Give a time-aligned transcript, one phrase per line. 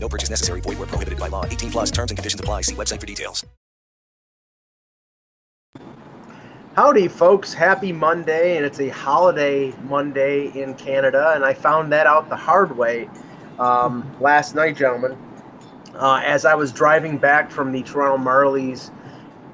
[0.00, 0.60] No purchase necessary.
[0.60, 1.44] Void where prohibited by law.
[1.44, 2.62] 18 plus terms and conditions apply.
[2.62, 3.44] See website for details.
[6.74, 7.52] Howdy, folks.
[7.52, 12.36] Happy Monday, and it's a holiday Monday in Canada, and I found that out the
[12.36, 13.10] hard way
[13.58, 15.18] um, last night, gentlemen.
[15.96, 18.92] Uh, as I was driving back from the Toronto Marlies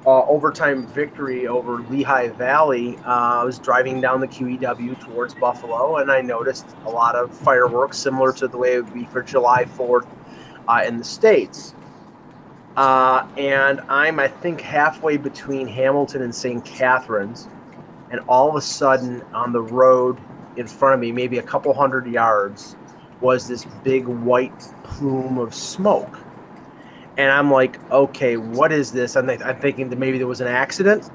[0.05, 5.97] uh, overtime victory over Lehigh Valley, uh, I was driving down the QEW towards Buffalo,
[5.97, 9.23] and I noticed a lot of fireworks similar to the way it would be for
[9.23, 10.05] July 4th
[10.67, 11.73] uh, in the States.
[12.75, 16.63] Uh, and I'm, I think, halfway between Hamilton and St.
[16.65, 17.47] Catharines.
[18.11, 20.19] And all of a sudden, on the road
[20.57, 22.75] in front of me, maybe a couple hundred yards,
[23.21, 26.19] was this big white plume of smoke.
[27.17, 29.15] And I'm like, okay, what is this?
[29.15, 31.09] I'm, I'm thinking that maybe there was an accident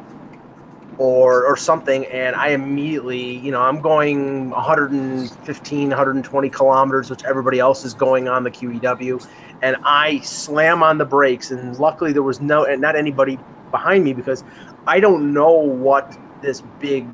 [1.00, 7.58] or or something and i immediately you know i'm going 115 120 kilometers which everybody
[7.58, 9.26] else is going on the qew
[9.62, 13.38] and i slam on the brakes and luckily there was no and not anybody
[13.70, 14.44] behind me because
[14.86, 17.06] i don't know what this big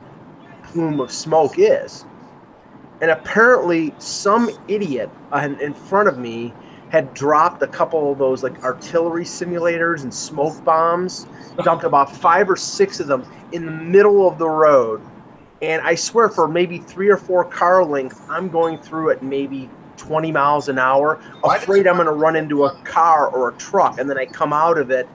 [0.76, 2.04] plume of smoke is.
[3.00, 5.10] And apparently some idiot
[5.60, 6.52] in front of me
[6.90, 11.26] had dropped a couple of those like artillery simulators and smoke bombs
[11.64, 15.00] dumped about five or six of them in the middle of the road.
[15.62, 19.70] And I swear, for maybe three or four car lengths, I'm going through at maybe
[19.96, 23.98] 20 miles an hour, afraid I'm going to run into a car or a truck.
[23.98, 25.08] And then I come out of it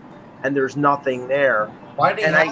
[0.43, 1.67] and there's nothing there.
[1.95, 2.47] Why did and I,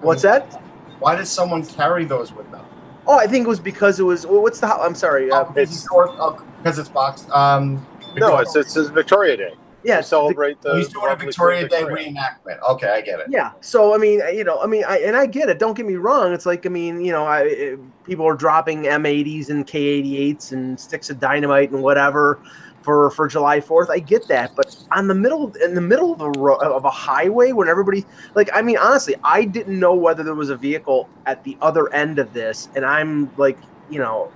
[0.00, 0.62] what's that?
[0.98, 2.64] Why did someone carry those with them?
[3.06, 4.26] Oh, I think it was because it was.
[4.26, 4.66] What's the?
[4.66, 5.30] I'm sorry.
[5.30, 7.28] Uh, oh, it's, oh, because it's boxed.
[7.30, 7.86] Um,
[8.16, 9.54] no, it's, it's it's Victoria Day.
[9.84, 10.76] Yeah, celebrate the.
[10.76, 12.58] He's doing a Victoria Day reenactment.
[12.70, 13.26] Okay, I get it.
[13.28, 15.58] Yeah, so I mean, you know, I mean, I, and I get it.
[15.58, 16.32] Don't get me wrong.
[16.32, 20.80] It's like, I mean, you know, I, it, people are dropping M80s and K88s and
[20.80, 22.40] sticks of dynamite and whatever
[22.80, 23.90] for for July Fourth.
[23.90, 26.90] I get that, but on the middle in the middle of a ro- of a
[26.90, 28.04] highway when everybody
[28.34, 31.92] like, I mean, honestly, I didn't know whether there was a vehicle at the other
[31.92, 33.58] end of this, and I'm like,
[33.90, 34.30] you know,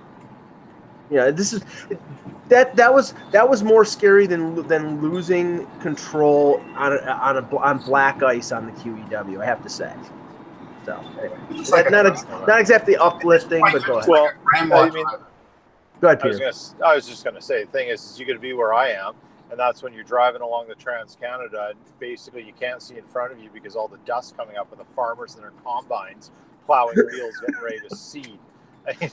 [1.09, 1.63] you know, this is
[2.49, 7.57] that that was that was more scary than than losing control on a, on a
[7.57, 9.41] on black ice on the QEW.
[9.41, 9.93] I have to say.
[10.85, 14.09] So anyway, like not ex, not exactly uplifting, but go ahead.
[14.09, 15.05] Well, I mean,
[16.01, 16.43] go ahead, Peter.
[16.43, 18.33] I was, gonna, I was just going to say, the thing is, is you got
[18.33, 19.13] to be where I am,
[19.51, 23.05] and that's when you're driving along the Trans Canada, and basically you can't see in
[23.05, 26.31] front of you because all the dust coming up with the farmers and their combines
[26.65, 28.39] plowing wheels, getting ready to seed.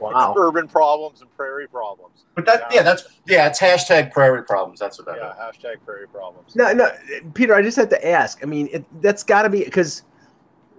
[0.00, 0.34] Wow.
[0.38, 2.24] urban problems and prairie problems.
[2.34, 4.78] But that, yeah, that's yeah, it's hashtag prairie problems.
[4.78, 5.56] That's what that yeah, is.
[5.56, 6.54] hashtag prairie problems.
[6.54, 6.90] No, no,
[7.34, 8.40] Peter, I just had to ask.
[8.42, 10.04] I mean, it, that's got to be because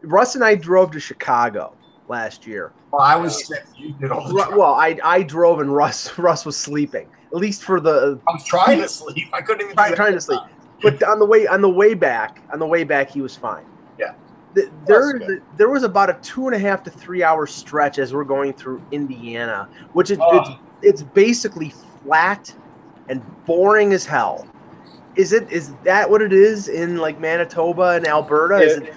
[0.03, 1.75] Russ and I drove to Chicago
[2.07, 2.73] last year.
[2.91, 3.63] Well, I was sick.
[3.77, 7.07] You did all the Well, I I drove and Russ Russ was sleeping.
[7.31, 8.19] At least for the.
[8.27, 9.27] I was trying to sleep.
[9.33, 9.75] I couldn't even.
[9.75, 10.39] Try, trying to sleep,
[10.81, 13.65] but on the way on the way back on the way back he was fine.
[14.55, 18.13] Yeah there, there was about a two and a half to three hour stretch as
[18.13, 20.39] we're going through Indiana, which is Oh.
[20.39, 20.59] it's, ah.
[20.81, 21.73] it's basically
[22.03, 22.53] flat
[23.09, 24.47] and boring as hell.
[25.15, 25.51] Is it?
[25.51, 28.57] Is that what it is in like Manitoba and Alberta?
[28.57, 28.93] Is It- it?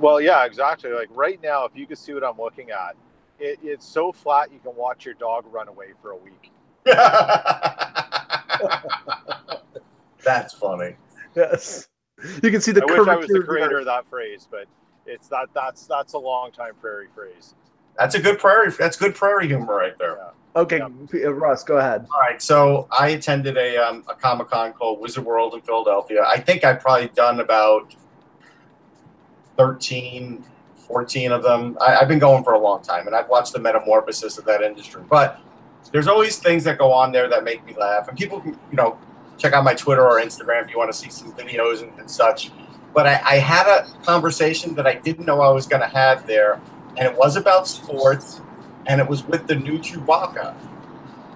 [0.00, 0.90] Well, yeah, exactly.
[0.90, 2.96] Like right now, if you can see what I'm looking at,
[3.38, 6.50] it, it's so flat you can watch your dog run away for a week.
[10.24, 10.96] That's funny.
[11.36, 11.88] Yes.
[12.42, 14.08] You can see the I wish I was the curvature of the creator of that
[14.08, 14.66] phrase, but
[15.06, 17.54] it's that that's that's a long time prairie phrase.
[17.98, 18.70] That's a good prairie.
[18.70, 20.16] That's good prairie humor right there.
[20.16, 20.30] Yeah.
[20.54, 22.06] Okay, P- uh, Russ, go ahead.
[22.12, 26.24] All right, so I attended a, um, a Comic Con called Wizard World in Philadelphia.
[26.26, 27.94] I think I've probably done about
[29.56, 30.44] 13,
[30.76, 31.78] 14 of them.
[31.80, 34.60] I, I've been going for a long time, and I've watched the metamorphosis of that
[34.60, 35.02] industry.
[35.08, 35.40] But
[35.90, 38.76] there's always things that go on there that make me laugh, and people can, you
[38.76, 38.98] know,
[39.42, 42.08] check out my Twitter or Instagram if you want to see some videos and, and
[42.08, 42.52] such.
[42.94, 46.26] But I, I had a conversation that I didn't know I was going to have
[46.26, 46.60] there,
[46.96, 48.40] and it was about sports,
[48.86, 50.54] and it was with the new Chewbacca,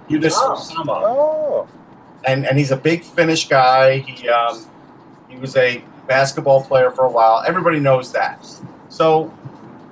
[0.08, 1.68] Yuda Sama Oh,
[2.24, 3.98] and and he's a big Finnish guy.
[3.98, 4.64] He um,
[5.28, 7.42] he was a basketball player for a while.
[7.46, 8.46] Everybody knows that.
[8.88, 9.32] So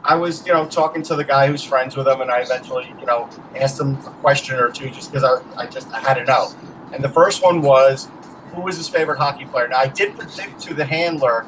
[0.05, 2.95] I was you know talking to the guy who's friends with him, and I eventually
[3.01, 6.15] you know asked him a question or two just because I, I just I had
[6.15, 6.53] to know.
[6.93, 8.09] And the first one was,
[8.55, 9.69] who was his favorite hockey player.
[9.69, 11.47] Now, I did predict to the handler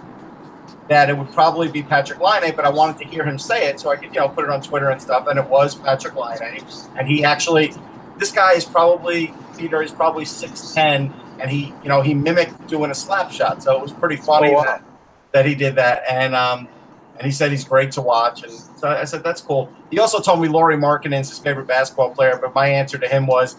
[0.89, 3.81] that it would probably be Patrik Laine, but I wanted to hear him say it
[3.81, 5.27] so I could, you know, put it on Twitter and stuff.
[5.27, 6.65] And it was Patrik Laine,
[6.97, 7.73] and he actually,
[8.19, 12.67] this guy is probably Peter is probably six ten, and he, you know, he mimicked
[12.69, 14.63] doing a slap shot, so it was pretty funny Oh, wow.
[14.65, 14.85] that,
[15.33, 16.69] that he did that, and um,
[17.17, 19.73] and he said he's great to watch, and so I said that's cool.
[19.91, 23.27] He also told me Lauri Markkanen's his favorite basketball player, but my answer to him
[23.27, 23.57] was,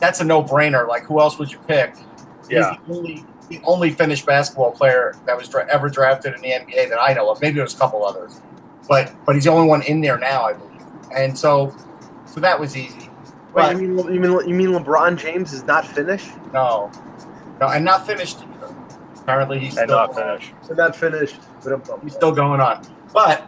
[0.00, 0.86] that's a no brainer.
[0.88, 1.94] Like, who else would you pick?
[2.48, 2.76] Yeah.
[2.76, 6.48] He's the only the only Finnish basketball player that was dra- ever drafted in the
[6.50, 7.40] NBA that I know of.
[7.40, 8.40] Maybe there's a couple others,
[8.88, 10.82] but but he's the only one in there now, I believe.
[11.16, 11.74] And so
[12.26, 12.98] so that was easy.
[12.98, 13.08] Wait,
[13.54, 16.26] But you mean you mean you mean LeBron James is not Finnish?
[16.52, 16.90] no,
[17.60, 18.74] no, and not finished either.
[19.22, 20.52] Apparently, he's And still not finished.
[20.66, 21.36] They're not finished.
[21.64, 22.86] But um, he's still going on.
[23.12, 23.44] But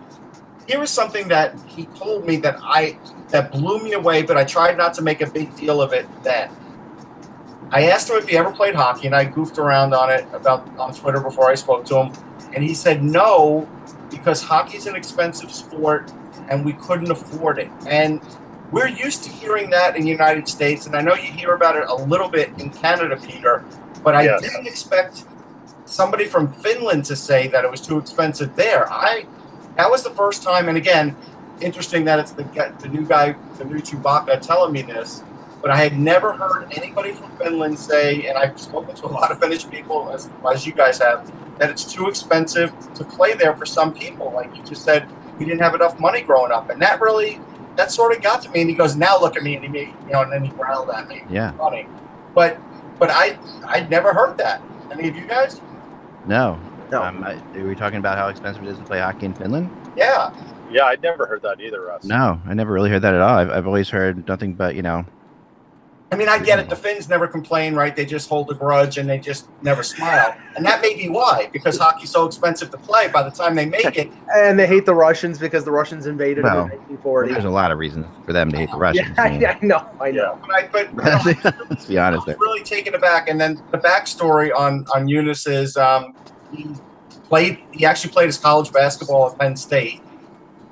[0.67, 2.99] here is something that he told me that I
[3.31, 6.07] that blew me away, but I tried not to make a big deal of it
[6.23, 6.51] then.
[7.73, 10.69] I asked him if he ever played hockey, and I goofed around on it about
[10.79, 12.13] on Twitter before I spoke to him,
[12.55, 13.69] and he said no
[14.11, 16.13] because hockey's an expensive sport
[16.49, 17.71] and we couldn't afford it.
[17.87, 18.21] And
[18.73, 21.77] we're used to hearing that in the United States, and I know you hear about
[21.77, 23.65] it a little bit in Canada, Peter,
[24.03, 24.41] but I Yes.
[24.43, 25.25] didn't expect
[25.85, 28.91] somebody from Finland to say that it was too expensive there.
[28.91, 29.27] I
[29.77, 31.15] that was the first time, and again,
[31.61, 32.45] interesting that it's the
[32.81, 35.23] the new guy, the new Chewbacca, telling me this.
[35.63, 39.31] But I had never heard anybody from Finland say, and I've spoken to a lot
[39.31, 43.55] of Finnish people, as, as you guys have, that it's too expensive to play there
[43.55, 44.33] for some people.
[44.35, 45.07] Like you just said,
[45.39, 47.41] we didn't have enough money growing up, and that really,
[47.77, 48.63] that sort of got to me.
[48.63, 50.51] And he goes, "Now look at me," and he, made, you know, and then he
[50.51, 51.53] growled at me Yeah.
[51.53, 51.87] funny.
[52.35, 52.59] But
[52.99, 54.63] but I I'd never heard that.
[54.91, 55.61] Any of you guys?
[56.27, 56.59] No.
[56.91, 57.03] No.
[57.03, 59.71] Um, I, are we talking about how expensive it is to play hockey in Finland?
[59.97, 60.31] Yeah.
[60.71, 62.05] Yeah, I'd never heard that either, Russ.
[62.05, 63.39] No, I never really heard that at all.
[63.39, 65.05] I've, I've always heard nothing but you know.
[66.13, 66.69] I mean, I get it.
[66.69, 67.95] The Finns never complain, right?
[67.95, 70.37] They just hold a grudge and they just never smile.
[70.57, 73.07] And that may be why, because hockey's so expensive to play.
[73.07, 76.43] By the time they make it, and they hate the Russians because the Russians invaded
[76.43, 77.33] Well, in 1940.
[77.33, 79.09] There's a lot of reasons for them to hate the Russians.
[79.17, 80.37] yeah, I mean, I, I know, I know.
[80.45, 80.91] but, I, but
[81.27, 82.23] you know, Let's be honest.
[82.23, 82.39] I There.
[82.39, 83.29] was really taken aback.
[83.29, 86.13] And then the backstory on on Joonas is um,
[86.53, 86.67] he
[87.29, 87.61] played.
[87.71, 90.03] He actually played his college basketball at Penn State,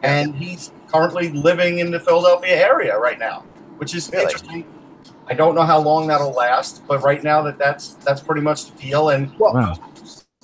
[0.03, 3.45] and he's currently living in the Philadelphia area right now,
[3.79, 4.25] which is Really?
[4.25, 4.65] interesting.
[5.29, 8.67] I don't know how long that'll last, but right now that that's that's pretty much
[8.67, 9.11] the deal.
[9.11, 9.75] And Well, Wow.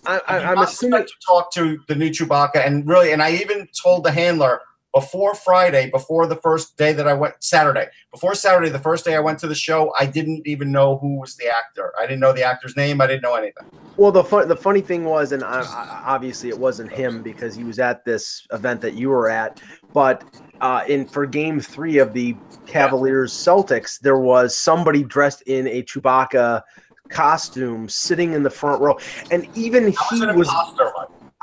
[0.07, 1.07] I, I, I do I'm assuming.
[1.07, 4.61] to talk to the new Chewbacca, and really, and I even told the handler
[4.95, 9.17] before Friday, before the first day that I went Saturday, before Saturday, the first day
[9.17, 11.93] I went to the show, I didn't even know who was the actor.
[12.01, 13.01] I didn't know the actor's name.
[13.01, 13.67] I didn't know anything.
[13.97, 17.57] Well, the fun, the funny thing was, and I, I, obviously it wasn't him because
[17.57, 19.61] he was at this event that you were at.
[19.93, 20.23] But
[20.61, 22.37] uh, in for Game Three of the
[22.67, 26.63] Cavaliers Celtics, there was somebody dressed in a Chewbacca
[27.09, 28.97] costume sitting in the front row,
[29.33, 30.49] and even was he was.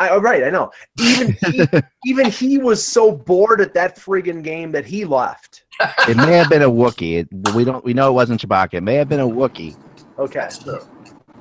[0.05, 0.13] Imposter.
[0.13, 0.71] I, oh, right, I know.
[0.99, 1.67] Even he,
[2.05, 5.63] even he was so bored at that friggin' game that he left.
[6.07, 7.19] It may have been a Wookiee.
[7.19, 7.83] It, we don't.
[7.83, 8.75] We know it wasn't Chewbacca.
[8.75, 9.75] It may have been a Wookiee.
[10.19, 10.79] Okay, That's true.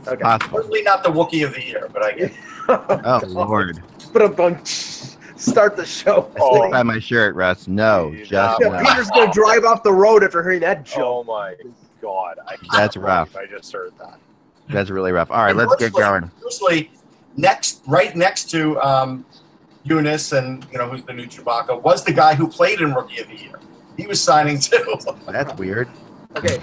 [0.06, 0.22] okay.
[0.22, 0.58] Possible.
[0.58, 2.30] Certainly not the Wookiee of the year, but I get.
[2.30, 2.36] it.
[3.02, 3.82] Oh Lord!
[4.12, 6.30] But I'm going start the show.
[6.36, 7.66] I stick by my shirt, Russ.
[7.66, 8.78] No, Yeah, just Yeah, no.
[8.78, 11.56] Peter's gonna drive off the road after hearing that Oh my
[12.00, 12.38] god.
[12.46, 13.34] I can't That's rough.
[13.36, 14.18] I just heard that.
[14.68, 15.30] That's really rough.
[15.30, 16.30] All right, let's get going.
[16.44, 16.90] Usually,
[17.40, 19.24] next, right next to um,
[19.86, 23.20] Joonas, and you know who's the new Chewbacca, was the guy who played in Rookie
[23.20, 23.58] of the Year.
[23.96, 24.96] He was signing too.
[25.26, 25.88] That's weird.
[26.36, 26.60] Okay,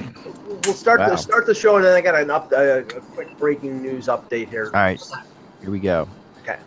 [0.63, 1.09] we'll start Wow.
[1.09, 4.07] the start the show, and then I got an up a, a quick breaking news
[4.07, 4.65] update here.
[4.67, 5.01] All right,
[5.61, 6.07] here we go.
[6.43, 6.57] Okay.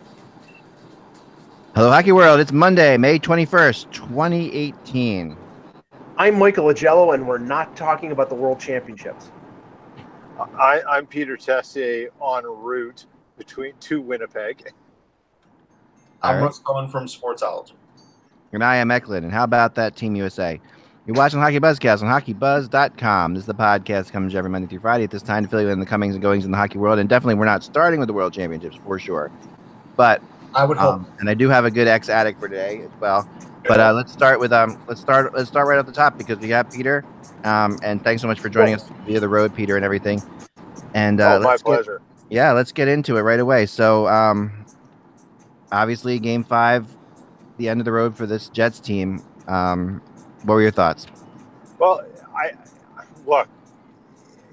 [1.73, 2.39] Hello, Hockey World.
[2.39, 5.37] It's Monday, May 21st, 2018.
[6.17, 9.31] I'm Michael Agello, and we're not talking about the World Championships.
[10.59, 13.05] I, I'm Peter Tessier en route
[13.41, 14.71] between to Winnipeg.
[16.21, 16.43] All I'm right.
[16.43, 17.73] Russ Cohen from Sportsology.
[18.53, 19.23] And I am Eklund.
[19.23, 20.61] And how about that, Team USA?
[21.07, 23.33] You're watching Hockey Buzzcast on HockeyBuzz.com.
[23.33, 25.61] This is the podcast that comes every Monday through Friday at this time to fill
[25.61, 26.99] you in the comings and goings in the hockey world.
[26.99, 29.31] And definitely, we're not starting with the World Championships for sure.
[29.97, 30.21] But
[30.53, 30.95] I would hope.
[30.95, 33.27] um, and I do have a good ex addict for today as well.
[33.67, 36.37] But uh, let's start with um, let's start let's start right off the top because
[36.37, 37.03] we got Peter,
[37.43, 40.21] um, and thanks so much for joining us via the road, Peter, and everything.
[40.93, 42.01] And uh, oh, my let's get, pleasure.
[42.31, 43.65] Yeah, let's get into it right away.
[43.65, 44.65] So, um,
[45.71, 46.87] obviously, Game Five,
[47.57, 49.21] the end of the road for this Jets team.
[49.47, 50.01] Um,
[50.43, 51.07] what were your thoughts?
[51.77, 52.53] Well, I
[53.27, 53.49] look.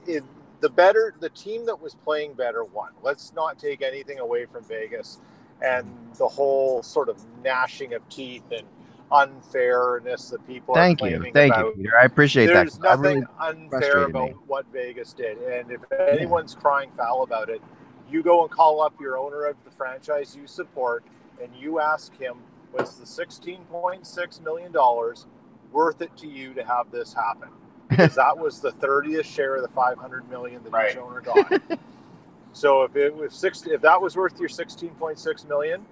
[0.07, 0.25] It,
[0.61, 2.91] the better the team that was playing better won.
[3.03, 5.21] Let's not take anything away from Vegas
[5.63, 5.87] and
[6.19, 8.67] the whole sort of gnashing of teeth and
[9.13, 11.67] unfairness that people Thank are you, thank about.
[11.77, 11.99] you, Peter.
[12.01, 12.87] I appreciate There's that.
[12.89, 14.35] I nothing really- unfair about me.
[14.47, 17.63] what Vegas did, and if anyone's crying foul about it,
[18.11, 21.05] you go and call up your owner of the franchise you support,
[21.43, 22.39] and you ask him,
[22.73, 25.27] "Was the 16.6 million dollars
[25.73, 27.49] worth it to you to have this happen?"
[27.89, 30.91] Because that was the 30th share of the 500 million that Right.
[30.93, 31.63] each owner got.
[32.53, 35.87] so if it was six, if that was worth your 16.6 million,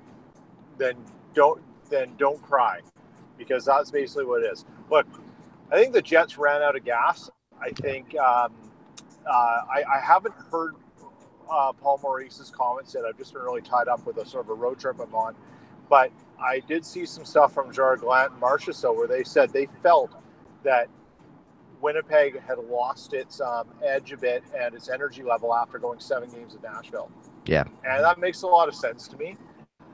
[0.78, 0.94] then
[1.34, 2.80] don't then don't cry,
[3.38, 4.64] because that's basically what it is.
[4.90, 5.06] Look,
[5.70, 7.30] I think the Jets ran out of gas.
[7.60, 8.52] I think um,
[9.26, 10.74] uh, I, I haven't heard
[11.50, 13.04] uh, Paul Maurice's comments yet.
[13.04, 15.34] I've just been really tied up with a sort of a road trip I'm on.
[15.88, 19.52] But I did see some stuff from Jared Glant and Marcia so where they said
[19.52, 20.10] they felt
[20.64, 20.88] that
[21.80, 26.28] Winnipeg had lost its um, edge a bit and its energy level after going seven
[26.30, 27.10] games at Nashville.
[27.46, 27.64] Yeah.
[27.84, 29.36] And that makes a lot of sense to me.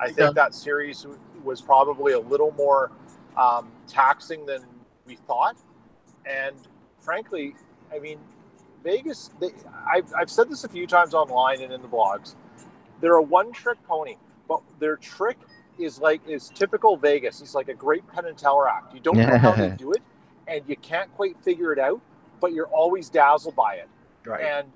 [0.00, 0.30] I think Yeah.
[0.32, 1.06] that series
[1.44, 2.92] was probably a little more
[3.36, 4.62] um, taxing than
[5.06, 5.56] we thought.
[6.26, 6.56] And
[6.98, 7.54] frankly,
[7.94, 8.18] I mean,
[8.84, 9.50] Vegas, they,
[9.92, 12.34] I've, I've said this a few times online and in the blogs.
[13.00, 14.16] They're a one trick pony,
[14.48, 15.38] but their trick
[15.78, 17.40] is like, is typical Vegas.
[17.40, 18.94] It's like a great Penn and Teller act.
[18.94, 20.02] You don't know how they do it
[20.46, 22.00] and you can't quite figure it out,
[22.40, 23.88] but you're always dazzled by it.
[24.24, 24.44] Right.
[24.44, 24.68] And,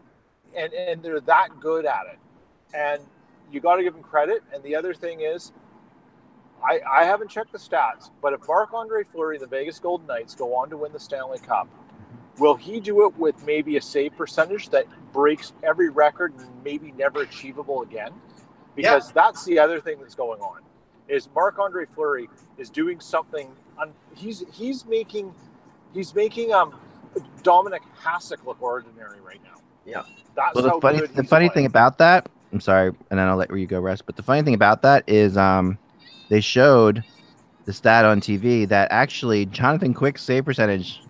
[0.56, 2.18] and, and they're that good at it.
[2.75, 3.02] And
[3.50, 4.42] you got to give them credit.
[4.52, 5.52] And the other thing is,
[6.64, 10.06] I, I haven't checked the stats, but if Marc Andre Fleury and the Vegas Golden
[10.06, 11.68] Knights go on to win the Stanley Cup,
[12.38, 16.92] will he do it with maybe a save percentage that breaks every record and maybe
[16.92, 18.12] never achievable again?
[18.75, 20.60] Because that's the other thing that's going on.
[21.08, 23.50] Is Marc Andre Fleury is doing something?
[23.78, 25.32] Un, he's he's making
[25.94, 26.75] he's making um
[27.42, 29.60] Dominik Hasek look ordinary right now.
[29.86, 30.02] Yeah.
[30.34, 31.50] that's Well, the how funny good the funny playing.
[31.50, 34.04] thing about that, I'm sorry, and then I'll let you go rest.
[34.04, 35.78] But the funny thing about that is, um,
[36.28, 37.04] they showed
[37.64, 41.02] the stat on TV that actually Jonathan Quick's save percentage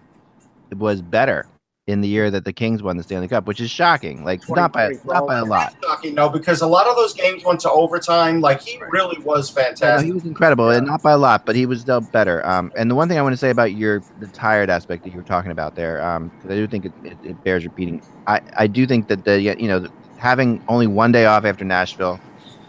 [0.76, 1.46] was better
[1.86, 4.24] in the year that the Kings won the Stanley Cup, which is shocking.
[4.24, 5.76] Like not by 2020, not by a lot.
[5.82, 8.40] Shocking, no, because a lot of those games went to overtime.
[8.40, 10.06] Like he really was Yeah, no, fantastic.
[10.06, 12.44] he was incredible, and not by a lot, but he was still better.
[12.44, 15.10] Um, and the one thing I want to say about your the tired aspect that
[15.10, 18.02] you were talking about there, um, because I do think it, it, it bears repeating.
[18.26, 22.18] I, I do think that the you know having only one day off after Nashville,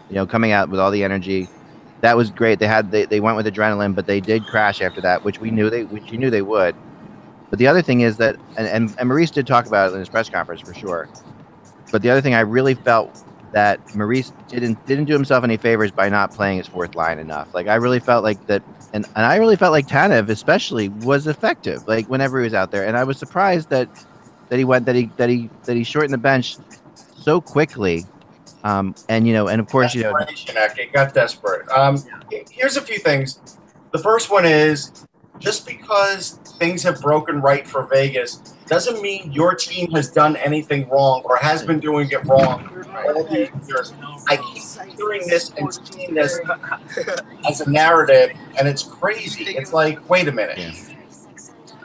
[0.08, 1.48] you know, coming out with all the energy,
[2.00, 2.58] that was great.
[2.58, 5.50] They had they, they went with adrenaline, but they did crash after that, which we
[5.50, 6.74] knew they which you knew they would.
[7.50, 10.00] But the other thing is that, and, and, and Maurice did talk about it in
[10.00, 11.08] his press conference for sure.
[11.90, 15.90] But the other thing I really felt that Maurice didn't didn't do himself any favors
[15.90, 17.52] by not playing his fourth line enough.
[17.54, 18.62] Like I really felt like that,
[18.92, 21.86] and, and I really felt like Tanev especially was effective.
[21.88, 23.88] Like whenever he was out there, and I was surprised that
[24.50, 26.56] that he went that he that he that he shortened the bench
[27.16, 28.04] so quickly.
[28.68, 31.68] Um, and you know, and of course, you know, It got desperate.
[31.70, 32.02] Um,
[32.50, 33.40] here's a few things.
[33.92, 35.06] The first one is
[35.38, 40.86] just because things have broken right for Vegas doesn't mean your team has done anything
[40.90, 43.94] wrong or has been doing it wrong all these years.
[44.28, 46.38] I keep hearing this and seeing this
[47.48, 49.44] as a narrative, and it's crazy.
[49.44, 50.58] It's like, wait a minute.
[50.58, 50.74] Yeah.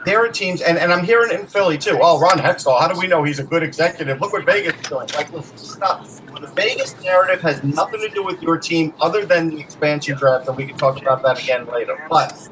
[0.04, 1.98] There are teams, and, and I'm hearing it in Philly too.
[2.02, 4.20] Oh, Ron Hextall, how do we know he's a good executive?
[4.20, 5.08] Look what Vegas is doing.
[5.14, 6.06] Like, stop.
[6.44, 10.46] The Vegas narrative has nothing to do with your team other than the expansion draft,
[10.46, 11.96] and we can talk about that again later.
[12.10, 12.50] But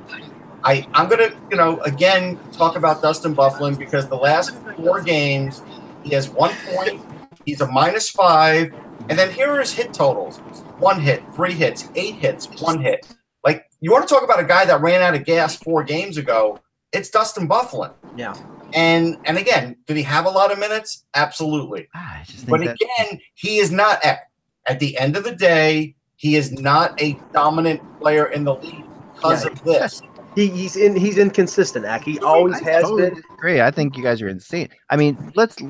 [0.64, 5.02] I, I'm going to, you know, again, talk about Dustin Byfuglien because the last four
[5.02, 5.60] games,
[6.04, 7.02] he has one point,
[7.44, 8.72] he's a minus five,
[9.10, 10.38] and then here are his hit totals
[10.78, 13.06] one hit, three hits, eight hits, one hit.
[13.44, 16.16] Like, you want to talk about a guy that ran out of gas four games
[16.16, 16.60] ago?
[16.92, 17.92] It's Dustin Byfuglien.
[18.16, 18.34] Yeah.
[18.74, 21.04] And and again, did he have a lot of minutes?
[21.14, 21.88] Absolutely.
[21.94, 24.20] ah, I just think But that, again, he is not at,
[24.66, 28.84] at the end of the day, he is not a dominant player in the league
[29.14, 29.50] because Yeah.
[29.52, 30.02] of this.
[30.34, 30.96] He, he's in.
[30.96, 31.84] He's inconsistent.
[31.84, 32.04] Ak.
[32.04, 33.22] He always I has totally been.
[33.34, 33.60] Agree.
[33.60, 34.70] I think you guys are insane.
[34.88, 35.66] I mean, let's D-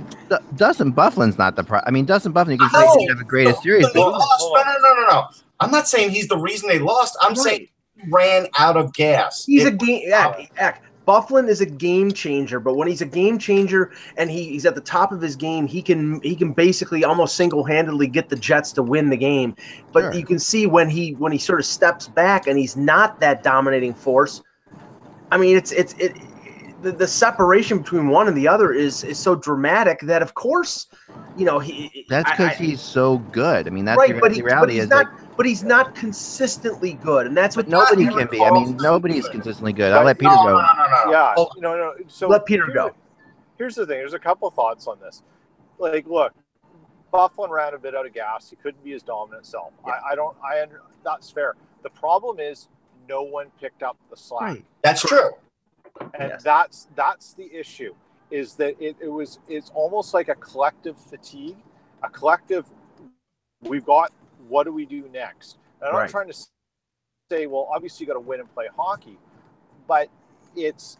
[0.54, 1.80] Dustin Byfuglien's not the pro.
[1.84, 3.98] I mean, Dustin Byfuglien, you can say he No, didn't have the greatest series, They
[3.98, 4.22] lost.
[4.54, 5.24] No, no, no, no, no.
[5.58, 7.16] I'm not saying he's the reason they lost.
[7.22, 7.38] I'm Right.
[7.38, 9.44] saying he ran out of gas.
[9.46, 10.12] He's a It- game.
[10.12, 14.50] Ak, Ak, Byfuglien is a game changer, but when he's a game changer and he,
[14.50, 18.06] he's at the top of his game, he can he can basically almost single handedly
[18.06, 19.56] get the Jets to win the game.
[19.92, 20.14] But Sure.
[20.14, 23.42] you can see when he when he sort of steps back and he's not that
[23.42, 24.42] dominating force.
[25.30, 26.16] I mean, it's it's it.
[26.82, 30.88] The, the separation between one and the other is is so dramatic that of course,
[31.36, 32.04] you know he.
[32.08, 33.66] that's because he's so good.
[33.66, 35.06] I mean, that's right, the, but, the he, but reality he's is not.
[35.06, 38.40] like but he's not consistently good, and that's what nobody can be.
[38.42, 38.82] I mean, close.
[38.82, 39.92] nobody is consistently good.
[39.92, 40.50] I'll let Peter no, go.
[40.52, 41.10] no, no, no, no.
[41.12, 41.94] Yeah, Oh, no, no.
[42.08, 42.90] So Let Peter here- go.
[43.58, 43.98] Here's the thing.
[43.98, 45.22] There's a couple thoughts on this.
[45.78, 46.32] Like, look,
[47.12, 48.50] Byfuglien ran a bit out of gas.
[48.50, 49.72] He couldn't be his dominant self.
[49.84, 50.36] I, I don't.
[50.42, 50.80] I under.
[51.04, 51.54] That's fair.
[51.82, 52.68] The problem is
[53.08, 54.40] no one picked up the slack.
[54.42, 54.64] Right.
[54.82, 55.30] That's true.
[56.14, 56.42] and Yes.
[56.42, 57.94] that's that's the issue
[58.30, 61.56] is that it, it was it's almost like a collective fatigue
[62.02, 62.64] a collective
[63.62, 64.10] we've got
[64.48, 66.02] what do we do next and i'm Right.
[66.04, 66.34] not trying to
[67.30, 69.18] say well obviously you got to win and play hockey
[69.86, 70.08] but
[70.56, 70.98] it's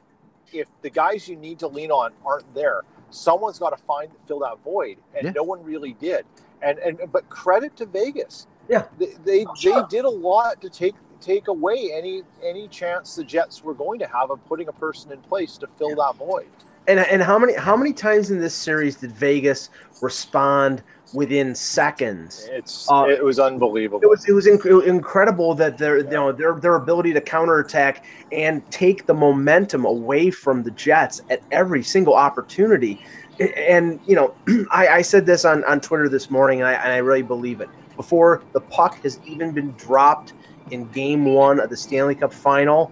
[0.53, 4.41] if the guys you need to lean on aren't there someone's got to find fill
[4.41, 5.33] that void and Yeah.
[5.33, 6.25] no one really did
[6.63, 8.85] and and but credit to vegas Yeah.
[8.99, 9.83] they they, oh, Sure.
[9.83, 13.99] they did a lot to take take away any any chance the Jets were going
[14.01, 16.49] to have of putting a person in place to fill that void.
[16.89, 19.71] And and how many how many times in this series did Vegas
[20.01, 20.83] respond
[21.13, 22.49] within seconds?
[22.51, 24.01] It's Uh, it was unbelievable.
[24.03, 28.05] It was it was inc- incredible that their you know their their ability to counterattack
[28.31, 33.05] and take the momentum away from the Jets at every single opportunity.
[33.57, 34.35] And you know,
[34.71, 37.61] I, I said this on, on Twitter this morning, and I, and I really believe
[37.61, 37.69] it.
[37.97, 40.33] Before the puck has even been dropped
[40.71, 42.91] in Game One of the Stanley Cup Final,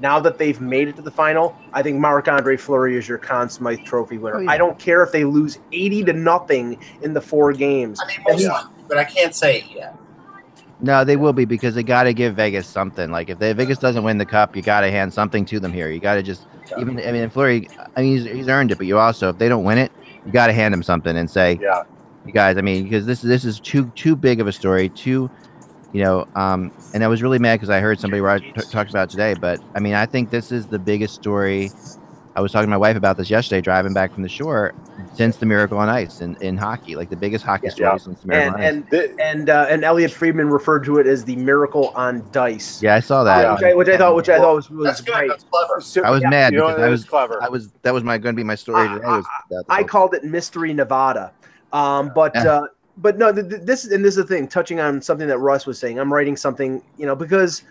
[0.00, 3.18] now that they've made it to the final, I think Marc Andre Fleury is your
[3.18, 4.36] Conn Smythe Trophy winner.
[4.36, 4.50] Oh, yeah.
[4.50, 8.00] I don't care if they lose eighty to nothing in the four games.
[8.02, 8.60] I mean, most Yeah.
[8.60, 9.96] of but I can't say it yet.
[10.80, 13.10] No, they will be because they got to give Vegas something.
[13.10, 15.72] Like if they, Vegas doesn't win the cup, you got to hand something to them
[15.72, 15.90] here.
[15.90, 16.46] You got to just
[16.78, 16.98] even.
[17.00, 17.68] I mean, Fleury.
[17.96, 19.90] I mean, he's, he's earned it, but you also, if they don't win it,
[20.26, 21.84] you got to hand him something and say, yeah,
[22.26, 22.58] you guys.
[22.58, 24.90] I mean, because this this is too too big of a story.
[24.90, 25.30] Too,
[25.94, 26.26] you know.
[26.34, 29.04] Um, and I was really mad because I heard somebody where I t- talked about
[29.08, 29.34] it today.
[29.34, 31.70] But I mean, I think this is the biggest story.
[32.36, 34.74] I was talking to my wife about this yesterday, driving back from the shore,
[35.14, 37.96] since the Miracle on Ice in, in hockey, like the biggest hockey story Yeah.
[37.96, 38.60] since the Miracle and on
[38.90, 38.92] Ice.
[38.92, 42.82] and and uh, and Elliotte Friedman referred to it as the miracle on dice.
[42.82, 43.42] yeah, I saw that.
[43.42, 43.52] Yeah.
[43.54, 45.14] which, I, which I thought which I thought was, was That's good.
[45.14, 45.28] great.
[45.28, 45.80] That's clever.
[45.80, 47.40] So- I was Yeah, mad you know, because that I was was clever.
[47.40, 49.06] I was that was my going to be my story I- today.
[49.06, 51.30] Was that I called it Mystery Nevada.
[51.72, 52.44] Um, but Yeah.
[52.50, 54.48] uh, but no, th- th- this and this is the thing.
[54.48, 57.62] Touching on something that Russ was saying, I'm writing something, you know, because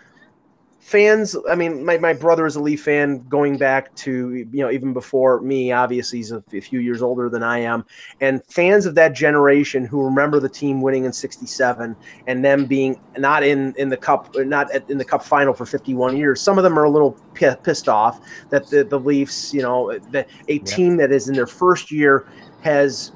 [0.83, 1.35] fans.
[1.49, 4.93] I mean, my, my brother is a Leaf fan, going back to you know even
[4.93, 5.71] before me.
[5.71, 7.85] Obviously, he's a, a few years older than I am,
[8.19, 11.95] and fans of that generation who remember the team winning in '67
[12.27, 15.65] and them being not in in the cup, not at, in the cup final for
[15.65, 16.41] 51 years.
[16.41, 18.19] Some of them are a little pi- pissed off
[18.49, 22.27] that the the Leafs, you know, that a team that is in their first year
[22.61, 23.13] has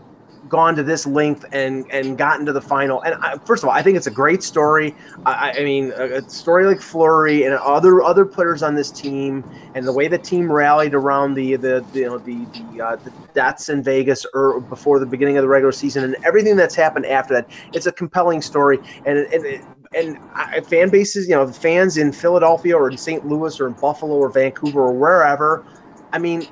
[0.49, 3.01] gone to this length and and gotten to the final.
[3.01, 4.95] And I, first of all, I think it's a great story.
[5.25, 9.43] I, I mean, a, a story like Fleury and other other players on this team,
[9.75, 12.95] and the way the team rallied around the the, the you know the the, uh,
[12.97, 16.75] the deaths in Vegas or before the beginning of the regular season, and everything that's
[16.75, 17.49] happened after that.
[17.73, 19.45] It's a compelling story, and and.
[19.45, 19.61] It,
[19.95, 23.25] and I, fan bases, you know, fans in Philadelphia or in St.
[23.25, 25.65] Louis or in Buffalo or Vancouver or wherever,
[26.11, 26.47] I mean,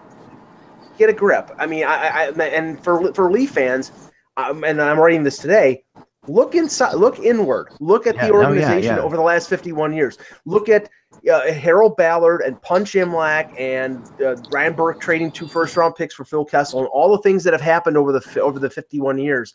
[0.97, 1.51] get a grip.
[1.58, 3.91] I mean, I, I and for for Leaf fans,
[4.38, 5.84] um, and I'm writing this today.
[6.27, 6.95] Look inside.
[6.95, 7.69] Look inward.
[7.79, 9.01] Look at Yeah, the no, yeah, organization yeah.
[9.01, 10.17] over the last 51 years.
[10.45, 10.89] Look at
[11.31, 16.15] uh, Harold Ballard and Punch Imlach and uh, Brian Burke trading two first round picks
[16.15, 19.17] for Phil Kessel and all the things that have happened over the over the 51
[19.17, 19.53] years.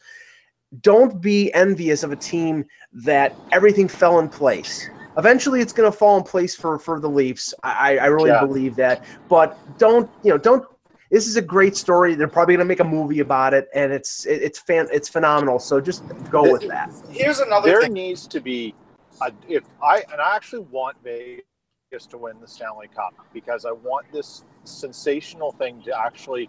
[0.81, 4.89] Don't be envious of a team that everything fell in place.
[5.19, 7.53] Eventually, it's going to fall in place for for the Leafs.
[7.65, 9.05] I, I really believe that.
[9.29, 10.39] But don't you know?
[10.39, 10.65] Don't.
[11.11, 12.15] This is a great story.
[12.15, 15.09] They're probably going to make a movie about it, and it's it, it's fan it's
[15.09, 15.59] phenomenal.
[15.59, 16.91] So just go with that.
[17.11, 17.93] Here's another there thing.
[17.93, 18.75] needs to be
[19.21, 23.73] a, if I and I actually want Vegas to win the Stanley Cup because I
[23.73, 26.49] want this sensational thing to actually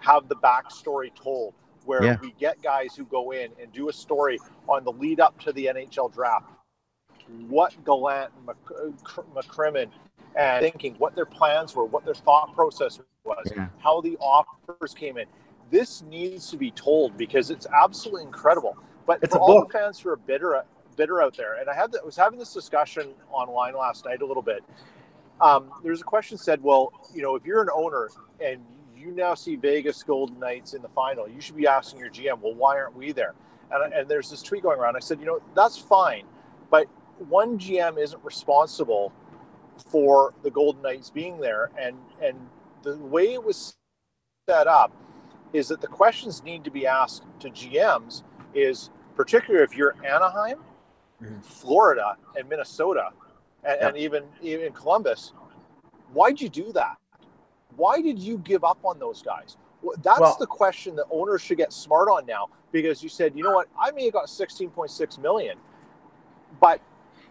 [0.00, 2.16] have the backstory told where Yeah.
[2.20, 4.38] we get guys who go in and do a story
[4.68, 6.46] on the lead up to the NHL draft.
[7.48, 8.32] What Gallant,
[9.34, 9.88] McCrimmon,
[10.36, 13.68] and thinking what their plans were, what their thought process was, Yeah.
[13.78, 15.26] how the offers came in.
[15.70, 18.76] This needs to be told because it's absolutely incredible.
[19.06, 19.72] But It's for all book.
[19.72, 20.62] the fans who are bitter,
[20.96, 24.26] bitter out there, and I had I was having this discussion online last night a
[24.26, 24.62] little bit.
[25.40, 28.08] Um, there's a question said, well, you know, if you're an owner
[28.44, 28.64] and
[28.96, 32.38] you now see Vegas Golden Knights in the final, you should be asking your GM,
[32.40, 33.34] well, why aren't we there?
[33.72, 34.94] And, and there's this tweet going around.
[34.96, 36.26] I said, you know, that's fine,
[36.70, 36.86] but
[37.28, 39.12] one GM isn't responsible
[39.86, 42.36] for the Golden Knights being there, and and
[42.82, 43.76] the way it was
[44.48, 44.92] set up
[45.52, 48.22] is that the questions need to be asked to GMs
[48.54, 50.64] is particularly if you're Anaheim,
[51.20, 51.44] Mhm.
[51.44, 53.10] Florida, and Minnesota,
[53.64, 53.88] and, Yeah.
[53.88, 55.32] and even even Columbus.
[56.12, 56.96] Why'd you do that?
[57.76, 59.56] Why did you give up on those guys?
[59.98, 63.42] That's Well- the question that owners should get smart on now because you said, you
[63.42, 65.58] know what, I may have got 16.6 million,
[66.60, 66.80] but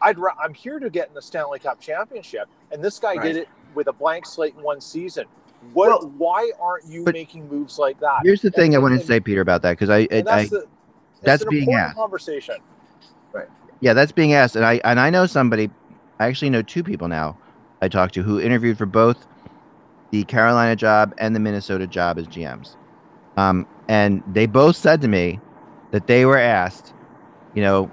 [0.02, 3.22] I'd I'm here to get in the Stanley Cup championship, and this guy Right.
[3.24, 5.26] did it with a blank slate in one season.
[5.74, 5.90] What?
[6.02, 8.22] Well- why aren't you making moves like that?
[8.24, 10.34] Here's the thing I And- want to say, Peter, about that because I, and I,
[10.34, 10.66] I that's the,
[11.22, 11.96] that's being asked.
[11.98, 12.56] conversation.
[13.34, 13.48] Right.
[13.80, 15.70] Yeah, that's being asked, and I and I know somebody.
[16.20, 17.38] I actually know two people now
[17.82, 19.26] I talked to who interviewed for both
[20.12, 22.76] the Carolina job and the Minnesota job as GMs.
[23.38, 25.40] Um, and they both said to me
[25.92, 26.94] that they were asked,
[27.56, 27.90] you know,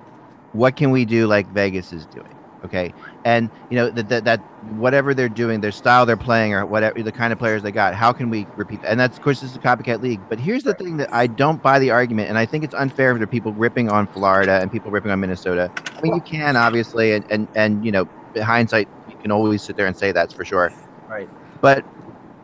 [0.52, 2.34] what can we do like Vegas is doing?
[2.64, 2.92] Okay.
[3.24, 4.38] And, you know, that, that, that
[4.72, 7.94] whatever they're doing, their style they're playing or whatever, the kind of players they got,
[7.94, 8.90] how can we repeat that?
[8.90, 10.20] And that's, of course, this is a copycat league.
[10.28, 12.28] But here's the thing that I don't buy the argument.
[12.28, 15.70] And I think it's unfair for people ripping on Florida and people ripping on Minnesota.
[15.96, 18.08] I mean, you can obviously, and, and, and you know,
[18.42, 20.72] hindsight, you can always sit there and say that's for sure.
[21.08, 21.28] Right.
[21.60, 21.84] But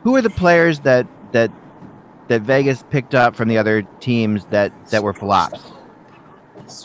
[0.04, 1.50] who are the players that, that,
[2.28, 5.72] that Vegas picked up from the other teams that, that were flops?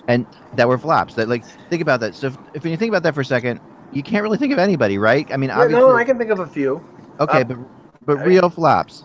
[0.07, 1.13] And that were flops.
[1.15, 2.15] That like think about that.
[2.15, 3.59] So if, if you think about that for a second,
[3.91, 5.27] you can't really think of anybody, right?
[5.31, 6.83] I mean, Yeah, obviously, no, I can think of a few.
[7.19, 7.57] okay, uh, but
[8.05, 9.03] but I mean- real flops,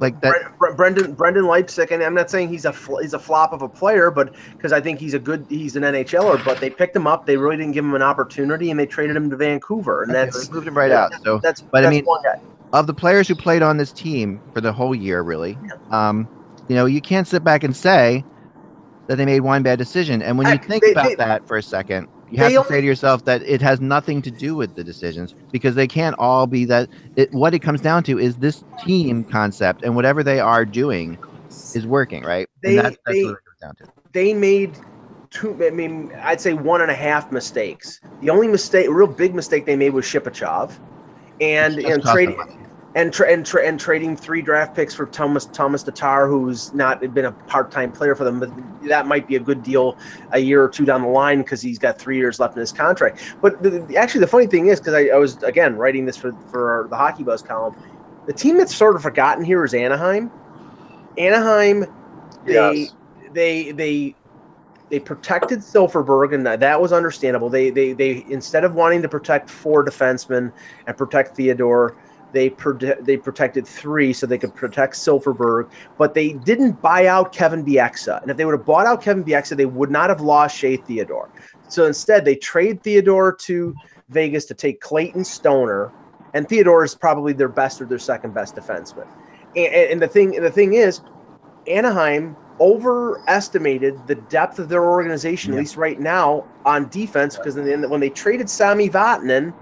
[0.00, 0.34] like that.
[0.58, 3.62] Bre- Bre- Brendan Brendan Leipsic, and I'm not saying he's a he's a flop of
[3.62, 6.44] a player, but because I think he's a good he's an NHLer.
[6.44, 9.16] But they picked him up, they really didn't give him an opportunity, and they traded
[9.16, 11.12] him to Vancouver, and that's moved him right out.
[11.24, 11.60] So that's.
[11.62, 12.04] but I mean-
[12.72, 15.56] of the players who played on this team for the whole year, really,
[15.92, 16.28] um,
[16.68, 18.24] you know, you can't sit back and say
[19.06, 20.22] that they made one bad decision.
[20.22, 22.68] And when you think they- about they- that for a second, you have to only-
[22.68, 26.16] say to yourself that it has nothing to do with the decisions because they can't
[26.18, 26.88] all be that.
[27.14, 31.18] It, what it comes down to is this team concept and whatever they are doing
[31.74, 32.48] is working, right?
[32.62, 33.92] They- and that's, that's they- what it comes down to.
[34.12, 34.76] they made
[35.30, 35.56] two.
[35.64, 38.00] I mean, I'd say one and a half mistakes.
[38.22, 40.72] The only mistake, real big mistake they made was Shipachyov,
[41.40, 42.65] and and trading.
[42.96, 47.00] And tra- and, tra- and trading three draft picks for Tomas Tomas Tatar, who's not
[47.12, 48.50] been a part time player for them, but
[48.88, 49.98] that might be a good deal
[50.32, 52.72] a year or two down the line because he's got three years left in his
[52.72, 53.20] contract.
[53.42, 56.16] But the, the- actually, the funny thing is, because I, I was again writing this
[56.16, 57.76] for for the Hockey Buzz column,
[58.24, 60.30] the team that's sort of forgotten here is Anaheim.
[61.18, 61.84] Anaheim,
[62.46, 62.94] they Yes.
[63.32, 64.14] they they
[64.88, 67.50] they protected Silfverberg, and that, that was understandable.
[67.50, 70.50] They they they instead of wanting to protect four defensemen
[70.86, 71.94] and protect Theodore,
[72.36, 77.32] they prote- they protected three so they could protect Silfverberg, but they didn't buy out
[77.32, 78.20] Kevin Bieksa.
[78.20, 80.76] And if they would have bought out Kevin Bieksa, they would not have lost Shea
[80.76, 81.30] Theodore.
[81.68, 83.74] So instead, they trade Theodore to
[84.10, 85.90] Vegas to take Clayton Stoner,
[86.34, 89.06] and Theodore is probably their best or their second best defenseman.
[89.56, 91.00] And, and the thing the thing is,
[91.66, 95.58] Anaheim overestimated the depth of their organization, Yeah.
[95.58, 97.38] at least right now, on defense.
[97.38, 99.54] Because in the end, when they traded Sami Vatanen,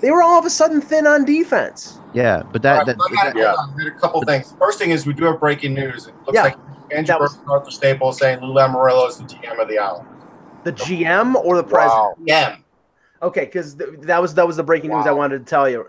[0.00, 1.98] they were all of a sudden thin on defense.
[2.14, 3.52] Yeah, but that, right, that, I got, that- Yeah.
[3.54, 4.54] I got a couple things.
[4.58, 6.06] First thing is we do have breaking news.
[6.08, 6.42] It looks Yeah.
[6.44, 6.56] like
[6.90, 10.08] Andrew That was- Burke, Arthur Staples saying Lou Lamoriello is the GM of the Island.
[10.64, 11.92] The GM or the president?
[11.94, 12.14] Wow.
[12.24, 12.56] Yeah.
[13.22, 15.84] Okay, because th- that was that was the breaking news I wanted to tell you.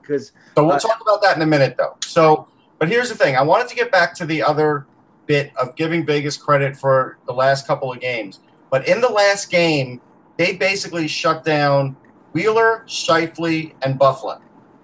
[0.00, 1.96] Because So we'll Uh, talk about that in a minute, though.
[2.04, 2.48] So,
[2.80, 4.86] but here's the thing: I wanted to get back to the other
[5.26, 8.40] bit of giving Vegas credit for the last couple of games.
[8.70, 10.00] But in the last game,
[10.38, 11.94] they basically shut down
[12.32, 14.40] Wheeler, Scheifele, and Byfuglien,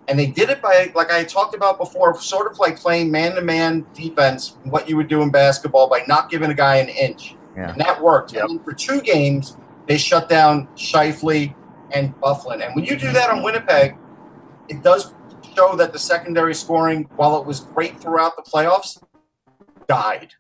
[0.09, 3.87] and they did it by, like I talked about before, sort of like playing man-to-man
[3.95, 7.73] defense, what you would do in basketball by not giving a guy an inch, Yeah.
[7.73, 8.33] and that worked.
[8.33, 8.45] Yep.
[8.49, 9.57] And for two games,
[9.87, 11.55] they shut down Scheifele
[11.93, 13.15] and Byfuglien, and when you do mm-hmm.
[13.15, 13.97] that on Winnipeg,
[14.69, 15.15] it does
[15.57, 19.03] show that the secondary scoring, while it was great throughout the playoffs,
[19.89, 20.35] died.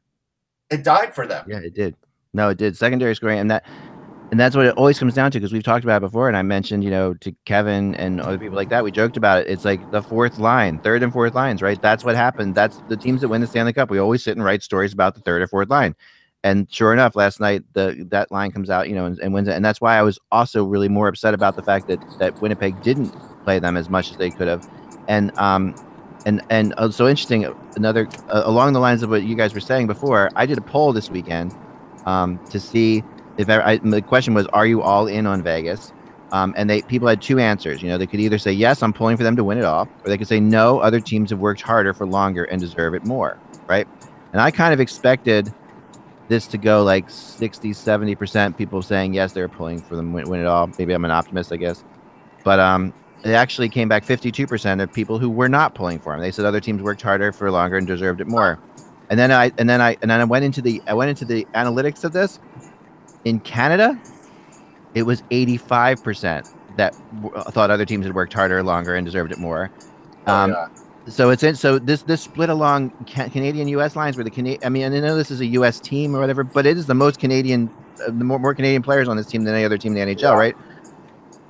[0.70, 1.46] It died for them.
[1.48, 1.96] Yeah, it did.
[2.34, 2.76] No, it did.
[2.76, 3.64] Secondary scoring, and that,
[4.30, 6.36] and that's what it always comes down to because we've talked about it before, and
[6.36, 8.84] I mentioned, you know, to Kevin and other people like that.
[8.84, 9.50] We joked about it.
[9.50, 11.80] It's like the fourth line, third and fourth lines, right?
[11.80, 12.54] That's what happened.
[12.54, 13.90] That's the teams that win the Stanley Cup.
[13.90, 15.94] We always sit and write stories about the third or fourth line,
[16.44, 19.48] and sure enough, last night the that line comes out, you know, and, and wins
[19.48, 19.54] it.
[19.54, 22.82] And that's why I was also really more upset about the fact that that Winnipeg
[22.82, 23.14] didn't
[23.44, 24.62] play them as much as they could have,
[25.06, 25.74] and um,
[26.26, 27.46] and and uh, so interesting.
[27.76, 30.62] Another uh, along the lines of what you guys were saying before, I did a
[30.62, 31.56] poll this weekend
[32.04, 33.04] um, to see
[33.38, 35.92] if I, I, the question was, "Are you all in on Vegas?"
[36.32, 37.82] Um, and they people had two answers.
[37.82, 39.88] You know, they could either say yes, I'm pulling for them to win it all,
[40.04, 43.06] or they could say no, other teams have worked harder for longer and deserve it
[43.06, 43.88] more, right?
[44.32, 45.54] And I kind of expected
[46.28, 50.28] this to go like 60, 70 percent people saying yes, they're pulling for them win,
[50.28, 50.70] win it all.
[50.78, 51.82] Maybe I'm an optimist, I guess,
[52.44, 52.92] but um,
[53.24, 56.20] it actually came back 52% of people who were not pulling for them.
[56.20, 58.58] They said other teams worked harder for longer and deserved it more.
[59.10, 61.24] And then I and then I and then I went into the I went into
[61.24, 62.38] the analytics of this.
[63.24, 63.98] In Canada,
[64.94, 69.38] it was 85% that w- thought other teams had worked harder, longer, and deserved it
[69.38, 69.70] more.
[70.26, 70.68] Um, yeah.
[71.08, 73.96] so it's in, so this this split along ca- Canadian U.S.
[73.96, 75.80] lines where the Canadian I mean I know this is a U.S.
[75.80, 77.70] team or whatever, but it is the most Canadian,
[78.02, 80.14] uh, the more, more Canadian players on this team than any other team in the
[80.14, 80.34] NHL, Yeah.
[80.34, 80.56] right?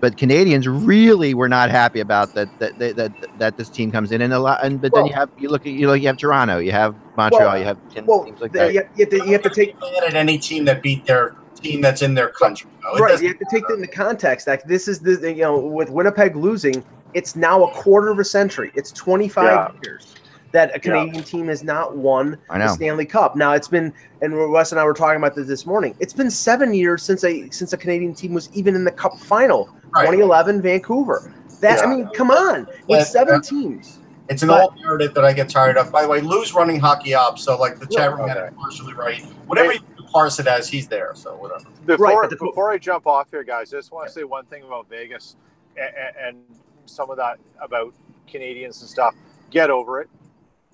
[0.01, 4.13] But Canadians really were not happy about that that that that, that this team comes
[4.13, 4.61] in and a lot.
[4.65, 6.95] And but then you have you look at you know you have Toronto, you have
[7.17, 8.75] Montreal, Well- you have teams well, like the- that.
[8.75, 9.75] you, you have to, you have to take
[10.07, 12.71] at any team that beat their team that's in their country.
[12.83, 12.99] though.
[12.99, 13.21] Right.
[13.21, 14.47] You have to take that into context.
[14.47, 18.25] Like this is the you know with Winnipeg losing, it's now a quarter of a
[18.25, 18.71] century.
[18.75, 19.69] It's 25 Yeah.
[19.85, 20.15] years
[20.53, 22.69] that a Canadian team has not won I the.
[22.69, 23.37] Stanley Cup.
[23.37, 23.93] Now it's been,
[24.23, 25.95] and Wes and I were talking about this this morning.
[26.01, 29.19] It's been seven years since a since a Canadian team was even in the Cup
[29.19, 29.69] final.
[29.95, 30.03] Right.
[30.05, 31.33] 2011 Vancouver.
[31.61, 33.41] That I mean, come on, Yeah, with seven yeah.
[33.41, 33.99] teams.
[34.29, 35.91] It's an But- old narrative that I get tired of.
[35.91, 38.93] By the way, Lou's running hockey up, so like the chat room had it partially
[38.95, 39.23] right.
[39.47, 39.81] Whatever you
[40.13, 41.13] parse it as, he's there.
[41.15, 41.69] So whatever.
[41.87, 44.45] Before, but the- before I jump off here, guys, I just want to say one
[44.47, 45.37] thing about Vegas
[45.77, 46.39] and, and
[46.87, 47.95] some of that about
[48.27, 49.15] Canadians and stuff.
[49.51, 50.09] Get over it.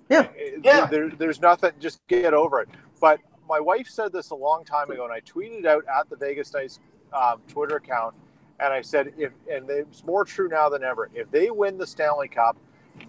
[0.08, 0.28] Yeah.
[0.62, 0.86] Yeah.
[0.86, 1.72] There, there's nothing.
[1.80, 2.68] Just get over it.
[3.00, 6.16] But my wife said this a long time ago, and I tweeted out at the
[6.16, 6.80] Vegas Knights
[7.12, 8.14] um, Twitter account,
[8.60, 11.10] and I said, if and it's more true now than ever.
[11.14, 12.56] If they win the Stanley Cup,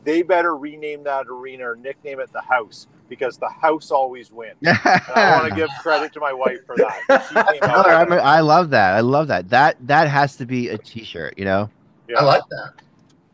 [0.03, 4.55] they better rename that arena or nickname it the House because the House always wins.
[4.61, 7.25] And I want to give credit to my wife for that.
[7.29, 8.93] She came out I'm- I love that.
[8.95, 9.49] I love that.
[9.49, 11.35] That that has to be a T-shirt.
[11.37, 11.69] You know.
[12.07, 12.19] Yeah.
[12.19, 12.73] I like that.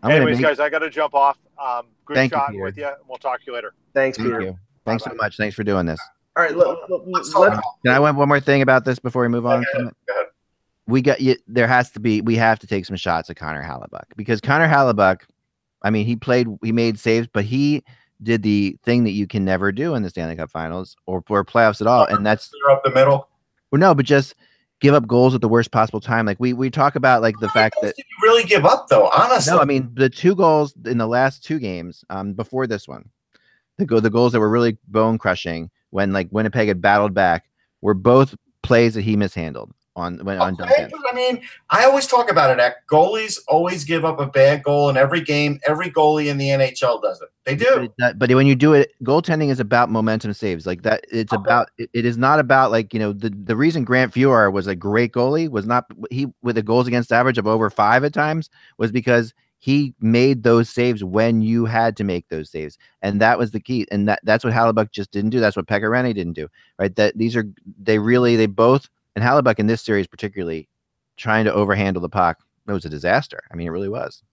[0.04, 1.38] I'm gonna Anyways, make- guys, I got to jump off.
[1.62, 2.90] Um, good Thank you, with you.
[3.08, 3.74] We'll talk to you later.
[3.94, 4.42] Thanks, Thank Peter.
[4.42, 4.60] you.
[4.86, 5.26] Thanks so Bye-bye.
[5.26, 5.38] much.
[5.38, 6.00] Thanks for doing this.
[6.36, 8.84] All right, let, let, Let's let- talk about Can I want one more thing about
[8.86, 9.60] this before we move on?
[9.60, 10.26] Okay, from go ahead.
[10.88, 11.36] We got you.
[11.48, 12.22] There has to be.
[12.22, 15.22] We have to take some shots at Connor Hellebuyck because Connor Hellebuyck.
[15.84, 16.48] I mean, he played.
[16.64, 17.84] He made saves, but he
[18.24, 21.44] did the thing that you can never do in the Stanley Cup Finals or, or
[21.44, 23.28] playoffs at all, and that's clear up the middle.
[23.72, 24.36] well, no, but just
[24.80, 26.26] give up goals at the worst possible time.
[26.26, 28.88] Like we we talk about like the How fact that did you really give up
[28.90, 29.10] though?
[29.10, 32.88] Honestly, no, I mean the two goals in the last two games, um, before this
[32.88, 33.10] one,
[33.78, 37.46] the go the goals that were really bone crushing when like Winnipeg had battled back
[37.82, 40.90] were both plays that he mishandled on when on Okay.
[41.12, 42.62] I mean, I always talk about it.
[42.62, 45.60] At goalies always give up a bad goal in every game.
[45.68, 47.30] Every goalie in the NHL does it.
[47.44, 47.90] They do.
[47.98, 50.66] that- but when you do it, goaltending is about momentum saves.
[50.66, 51.42] Like that, it's Okay.
[51.42, 51.70] about.
[51.78, 54.76] It, it is not about like you know the the reason Grant Fuhr was a
[54.76, 58.50] great goalie was not he with a goals against average of over five at times
[58.78, 63.38] was because he made those saves when you had to make those saves, and that
[63.38, 63.86] was the key.
[63.92, 65.40] And that that's what Hellebuyck just didn't do.
[65.42, 66.48] That's what Pekka Rinne didn't do.
[66.80, 66.96] Right?
[66.96, 67.46] That these are
[67.80, 70.68] they really they both and Hellebuyck in this series particularly
[71.18, 72.40] trying to overhandle the puck.
[72.68, 73.42] It was a disaster.
[73.52, 74.24] I mean, it really was.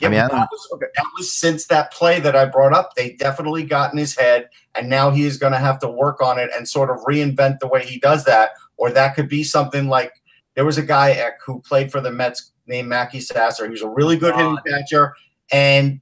[0.00, 2.94] Yeah, I mean, I that, was, that was since that play that I brought up.
[2.96, 6.20] They definitely got in his head, and now he is going to have to work
[6.20, 8.50] on it and sort of reinvent the way he does that.
[8.76, 10.20] Or that could be something like
[10.56, 13.66] there was a guy who played for the Mets named Mackie Sasser.
[13.66, 15.14] He was a really good hitting catcher,
[15.52, 16.00] and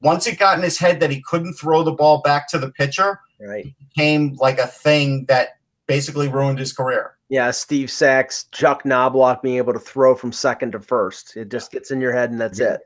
[0.00, 2.70] once it got in his head that he couldn't throw the ball back to the
[2.70, 3.66] pitcher, right.
[3.66, 7.16] it became like a thing that basically ruined his career.
[7.28, 11.36] Yeah, Steve Sax, Chuck Knobloch being able to throw from second to first.
[11.36, 12.74] It just gets in your head and that's Yeah.
[12.74, 12.80] it.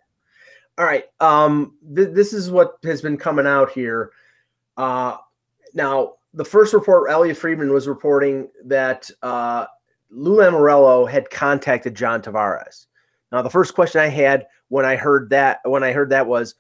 [0.79, 1.05] All right.
[1.21, 4.13] Um, th- this is what has been coming out here.
[4.77, 5.17] Uh,
[5.75, 9.67] now, the first report, Elliotte Friedman was reporting that uh,
[10.11, 12.87] Lou Lamoriello had contacted John Tavares.
[13.33, 16.55] Now, the first question I had when I heard that when I heard that was,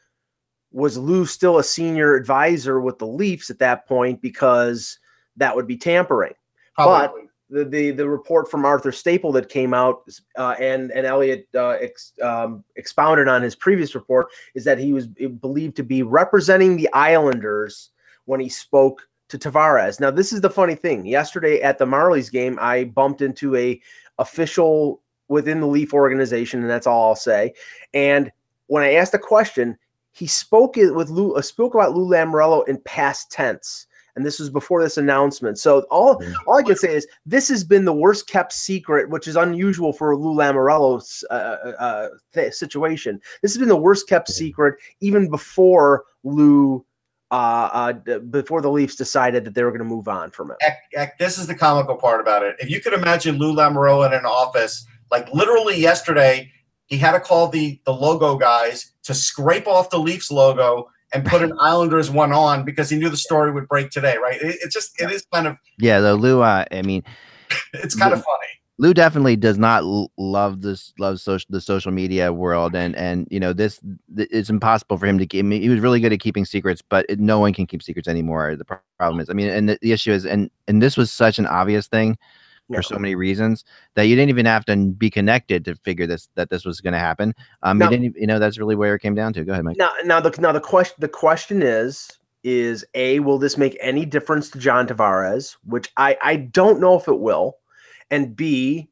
[0.72, 4.98] was Lou still a senior advisor with the Leafs at that point because
[5.38, 6.35] that would be tampering?
[6.74, 7.22] Probably.
[7.51, 10.03] the the the report from Arthur Staple that came out
[10.37, 14.92] uh, and and Elliotte uh, ex, um, expounded on his previous report is that he
[14.92, 17.90] was believed to be representing the Islanders
[18.27, 20.01] when he spoke to Tavares.
[20.01, 21.07] Now this is the funny thing.
[21.07, 23.81] Yesterday at the Marlies game, I bumped into a
[24.18, 27.55] official within the Leaf organization, and that's all I'll say.
[27.94, 28.31] And
[28.66, 29.79] when I asked the question,
[30.12, 33.87] he spoke it with Lou uh, spoke about Lou Lamoriello in past tense.
[34.16, 35.59] And this was before this announcement.
[35.59, 39.29] So all all I can say is this has been the worst kept secret, which
[39.29, 43.21] is unusual for Lou Lamoriello's uh, uh, th- situation.
[43.42, 46.85] This has been the worst kept secret even before Lou,
[47.31, 50.51] uh, uh, d- before the Leafs decided that they were going to move on from
[50.51, 50.57] him.
[50.61, 52.57] Eck, Eck, this is the comical part about it.
[52.59, 56.51] If you could imagine Lou Lamoriello in an office, like literally yesterday,
[56.87, 61.25] he had to call the the logo guys to scrape off the Leafs logo and
[61.25, 64.40] put an Islanders one on because he knew the story would break today, right?
[64.40, 66.42] It, it's just it is kind of Yeah, though Lou.
[66.42, 67.03] Uh, I mean,
[67.73, 68.59] it's kind of funny.
[68.81, 73.27] Lou definitely does not l- love this love social the social media world and and
[73.31, 73.81] you know this
[74.16, 76.44] th- it's impossible for him to keep I mean, he was really good at keeping
[76.44, 79.68] secrets but it, no one can keep secrets anymore the problem is I mean and
[79.68, 82.16] the, the issue is and and this was such an obvious thing
[82.70, 82.78] Yeah.
[82.78, 86.28] for so many reasons that you didn't even have to be connected to figure this
[86.35, 88.94] that this was going to happen um Now- you didn't you know that's really where
[88.94, 91.62] it came down to go ahead Mike Now, now the now the question the question
[91.62, 92.11] is
[92.44, 95.57] is a will this make any difference to John Tavares?
[95.64, 97.57] Which I I don't know if it will,
[98.11, 98.88] and b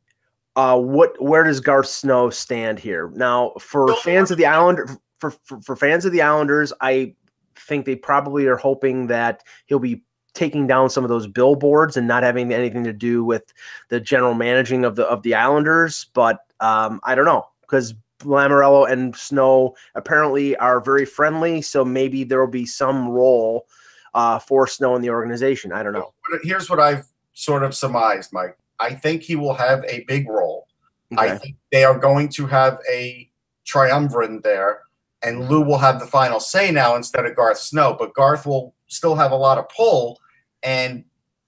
[0.57, 5.31] uh what where does Garth Snow stand here now for fans of the Islander for,
[5.45, 6.73] for for fans of the Islanders?
[6.81, 7.15] I
[7.59, 10.03] think they probably are hoping that he'll be
[10.37, 13.53] taking down some of those billboards and not having anything to do with
[13.89, 16.07] the general managing of the of the Islanders.
[16.13, 22.23] But um, I don't know because Lamoriello and Snow apparently are very friendly, so maybe
[22.23, 23.67] there will be some role
[24.15, 25.73] uh, for Snow in the organization.
[25.73, 26.13] I don't know.
[26.43, 28.57] Here's what I've sort of surmised, Mike.
[28.79, 30.69] I think he will have a big role.
[31.13, 31.33] Okay.
[31.33, 33.31] I think they are going to have a
[33.65, 34.81] triumvirate there,
[35.23, 37.97] and Lou will have the final say now instead of Garth Snow.
[37.99, 40.19] But Garth will still have a lot of pull,
[40.67, 41.05] and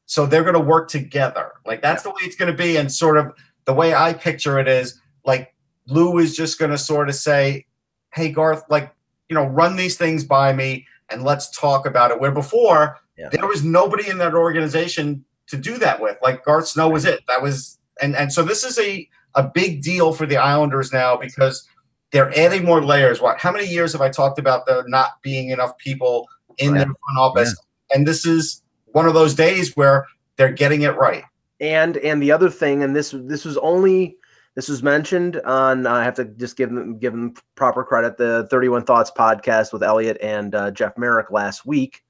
[0.06, 1.52] so they're going to work together.
[1.66, 3.32] Like that's the way it's going to be, and sort of
[3.66, 5.54] the way I picture it is like
[5.86, 7.66] Lou is just going to sort of say,
[8.14, 8.94] "Hey, Garth, like
[9.28, 13.28] you know, run these things by me, and let's talk about it." Where before yeah.
[13.30, 16.16] there was nobody in that organization to do that with.
[16.22, 17.20] Like Garth Snow was it.
[17.28, 21.16] That was and and so this is a a big deal for the Islanders now
[21.16, 21.68] because
[22.12, 23.20] they're adding more layers.
[23.20, 23.38] What?
[23.38, 26.78] How many years have I talked about there not being enough people in right.
[26.78, 27.54] their front office?
[27.90, 27.96] Yeah.
[27.96, 31.24] And this is one of those days where they're getting it right.
[31.60, 34.16] And and the other thing, and this this was only
[34.54, 35.86] this was mentioned on.
[35.86, 38.16] I have to just give them give them proper credit.
[38.16, 42.04] The Thirty One Thoughts podcast with Elliotte and uh, Jeff Marek last week.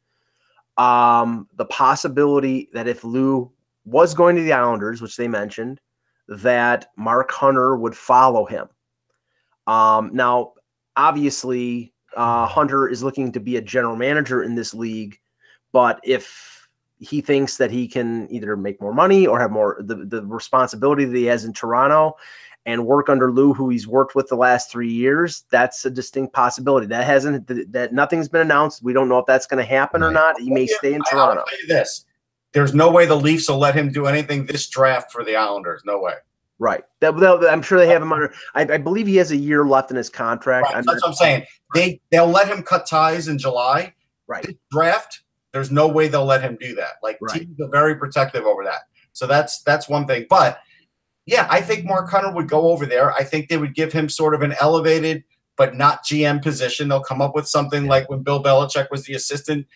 [0.77, 3.51] Um, the possibility that if Lou
[3.85, 5.81] was going to the Islanders, which they mentioned,
[6.29, 8.69] that Mark Hunter would follow him.
[9.67, 10.53] Um, now,
[10.97, 15.19] obviously, uh, Hunter is looking to be a general manager in this league,
[15.73, 16.58] but if
[17.01, 21.05] he thinks that he can either make more money or have more the, the responsibility
[21.05, 22.17] that he has in Toronto
[22.67, 26.35] and work under Lou, who he's worked with the last three years, that's a distinct
[26.35, 26.87] possibility.
[26.87, 28.83] That hasn't that nothing's been announced.
[28.83, 30.39] We don't know if that's going to happen or not.
[30.39, 31.41] He may stay in Toronto.
[31.41, 32.05] I'll tell you this:
[32.53, 35.81] there's no way the Leafs will let him do anything this draft for the Islanders.
[35.87, 36.15] No way.
[36.59, 36.85] Right.
[37.01, 37.15] That,
[37.49, 38.35] I'm sure they have him under.
[38.55, 40.65] I, I, believe he has a year left in his contract.
[40.65, 40.85] Right.
[40.85, 41.47] That's what I'm saying.
[41.73, 43.95] They they'll let him cut ties in July.
[44.27, 44.45] Right.
[44.45, 45.23] This draft.
[45.53, 46.95] There's no way they'll let him do that.
[47.03, 47.41] Like right.
[47.41, 48.83] teams are very protective over that.
[49.13, 50.27] So that's that's one thing.
[50.29, 50.59] But
[51.27, 53.13] yeah, I think Mark Hunter would go over there.
[53.13, 55.25] I think they would give him sort of an elevated
[55.57, 56.89] but not GM position.
[56.89, 59.67] They'll come up with something like when Bill Belichick was the assistant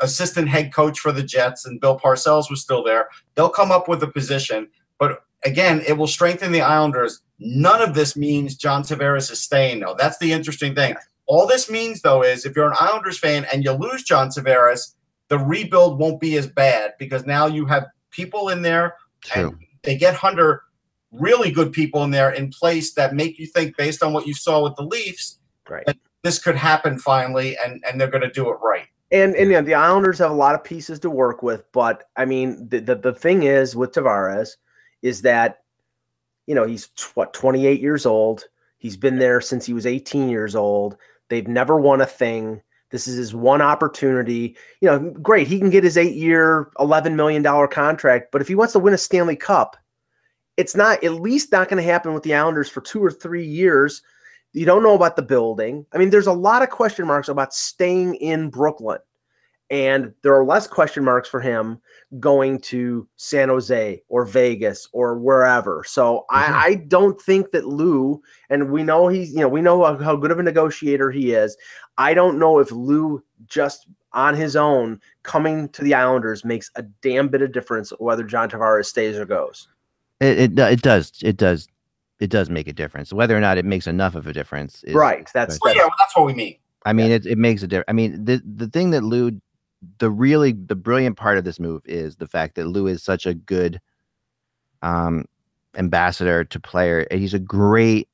[0.00, 3.08] assistant head coach for the Jets and Bill Parcells was still there.
[3.34, 7.22] They'll come up with a position, but again, it will strengthen the Islanders.
[7.38, 9.94] None of this means John Tavares is staying, though.
[9.98, 10.96] That's the interesting thing.
[11.26, 14.94] All this means, though, is if you're an Islanders fan and you lose John Tavares,
[15.28, 19.48] the rebuild won't be as bad because now you have people in there True.
[19.48, 20.62] and they get Hunter
[21.12, 24.34] really good people in there in place that make you think based on what you
[24.34, 25.38] saw with the Leafs
[25.68, 25.86] right.
[25.86, 28.86] that this could happen finally and, and they're going to do it right.
[29.10, 32.26] And and yeah, the Islanders have a lot of pieces to work with, but I
[32.26, 34.56] mean the, the, the thing is with Tavares
[35.00, 35.62] is that
[36.46, 38.44] you know he's what 28 years old.
[38.76, 40.98] He's been there since he was 18 years old.
[41.30, 42.60] They've never won a thing.
[42.90, 44.56] This is his one opportunity.
[44.80, 45.46] You know, great.
[45.46, 48.32] He can get his eight year, $11 million contract.
[48.32, 49.76] But if he wants to win a Stanley Cup,
[50.56, 53.44] it's not at least not going to happen with the Islanders for two or three
[53.44, 54.02] years.
[54.52, 55.86] You don't know about the building.
[55.92, 58.98] I mean, there's a lot of question marks about staying in Brooklyn.
[59.70, 61.78] And there are less question marks for him
[62.18, 65.84] going to San Jose or Vegas or wherever.
[65.86, 66.54] So mm-hmm.
[66.54, 70.16] I, I, don't think that Lou, and we know he's, you know, we know how
[70.16, 71.54] good of a negotiator he is.
[71.98, 76.82] I don't know if Lou just on his own coming to the Islanders makes a
[76.82, 79.68] damn bit of difference whether John Tavares stays or goes.
[80.20, 81.12] It, it, it does.
[81.22, 81.68] It does.
[82.20, 83.12] It does make a difference.
[83.12, 84.82] Whether or not it makes enough of a difference.
[84.84, 85.30] Is, right.
[85.34, 86.56] That's, well, yeah, well, that's what we mean.
[86.84, 87.16] I mean, yeah.
[87.16, 87.84] it, it makes a difference.
[87.88, 89.40] I mean, the, the thing that Lou,
[89.98, 93.26] the really, the brilliant part of this move is the fact that Lou is such
[93.26, 93.80] a good
[94.82, 95.24] um,
[95.76, 97.06] ambassador to player.
[97.10, 98.08] He's a great,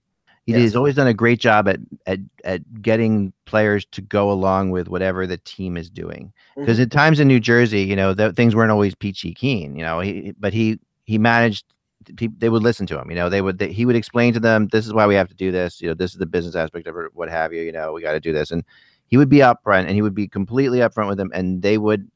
[0.44, 0.61] he, yes.
[0.61, 4.88] he's always done a great job at, at, at getting players to go along with
[4.88, 6.33] whatever the team is doing.
[6.57, 6.85] Because mm-hmm.
[6.85, 10.00] at times in New Jersey, you know, the, things weren't always peachy keen, you know,
[10.00, 11.64] he, but he, he managed
[12.07, 13.11] they would listen to him.
[13.11, 13.59] You know, they would.
[13.59, 15.81] They, he would explain to them, "This is why we have to do this.
[15.81, 17.14] You know, this is the business aspect of it.
[17.14, 17.62] What have you?
[17.62, 18.64] You know, we got to do this." And
[19.07, 22.11] he would be upfront, and he would be completely upfront with them, and they would.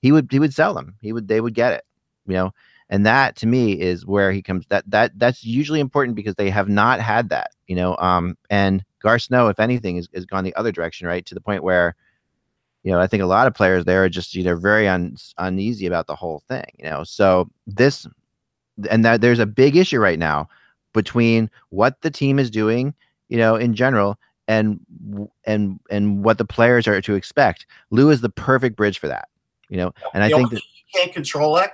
[0.00, 0.28] He would.
[0.30, 0.96] He would sell them.
[1.00, 1.28] He would.
[1.28, 1.84] They would get it.
[2.26, 2.54] You know,
[2.88, 4.66] and that to me is where he comes.
[4.68, 7.52] That that that's usually important because they have not had that.
[7.66, 11.24] You know, um, and Garth Snow, if anything, has, has gone the other direction, right,
[11.26, 11.94] to the point where
[12.82, 15.16] you know, I think a lot of players there are just you know very un,
[15.38, 16.64] uneasy about the whole thing.
[16.78, 18.06] You know, so this
[18.90, 20.48] and that there's a big issue right now
[20.92, 22.94] between what the team is doing,
[23.28, 24.18] you know, in general,
[24.48, 24.80] and
[25.44, 27.66] and and what the players are to expect.
[27.90, 29.28] Lou is the perfect bridge for that,
[29.68, 29.92] you know.
[30.14, 31.70] And the I think that you can't control it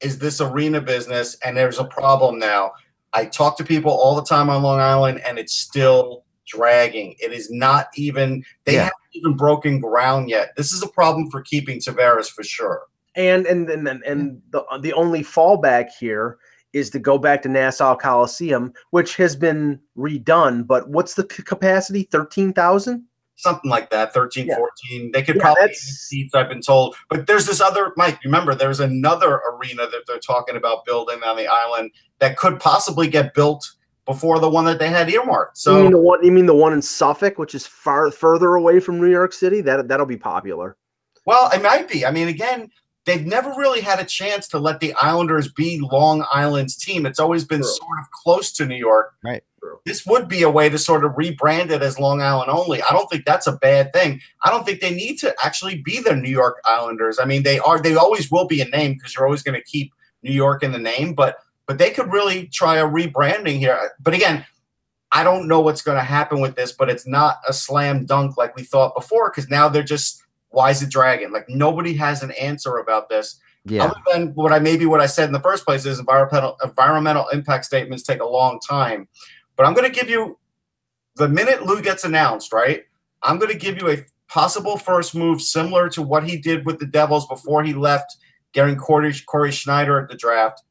[0.00, 2.72] is this arena business, and there's a problem now.
[3.12, 7.14] I talk to people all the time on Long Island, and it's still dragging.
[7.18, 8.84] It is not even they yeah.
[8.84, 10.54] haven't even broken ground yet.
[10.56, 12.82] This is a problem for keeping Tavares for sure.
[13.14, 16.38] And and and and, and the the only fallback here
[16.72, 20.66] is to go back to Nassau Coliseum, which has been redone.
[20.66, 22.04] But what's the c- capacity?
[22.04, 23.04] Thirteen thousand.
[23.36, 24.56] something like that 13 Yeah.
[24.56, 28.18] 14 they could Yeah, probably that's- seats i've been told but there's this other mike
[28.24, 33.08] remember there's another arena that they're talking about building on the island that could possibly
[33.08, 33.68] get built
[34.04, 36.22] before the one that they had earmarked So you mean the one?
[36.24, 39.60] You mean the one in Suffolk, which is far further away from New York City?
[39.62, 40.76] That that'll be popular.
[41.26, 42.68] well it might be i mean again
[43.04, 47.18] they've never really had a chance to let the islanders be long island's team it's
[47.18, 47.68] always been True.
[47.70, 49.42] sort of close to new york Right.
[49.60, 49.78] True.
[49.84, 52.88] this would be a way to sort of rebrand it as long island only i
[52.90, 56.14] don't think that's a bad thing i don't think they need to actually be the
[56.14, 59.26] new york islanders i mean they are they always will be a name because you're
[59.26, 59.92] always going to keep
[60.22, 64.14] new york in the name but but they could really try a rebranding here but
[64.14, 64.44] again
[65.10, 68.36] i don't know what's going to happen with this but it's not a slam dunk
[68.36, 70.21] like we thought before because now they're just
[70.52, 73.84] why is it dragon like nobody has an answer about this Yeah.
[73.84, 77.28] other than what I maybe what I said in the first place is environmental environmental
[77.28, 79.08] impact statements take a long time.
[79.56, 80.38] But I'm going to give you
[81.16, 82.84] the minute Lou gets announced, right?
[83.22, 83.98] I'm going to give you a
[84.28, 88.16] possible first move similar to what he did with the Devils before he left,
[88.54, 90.62] getting Corey, Cory Schneider at the draft.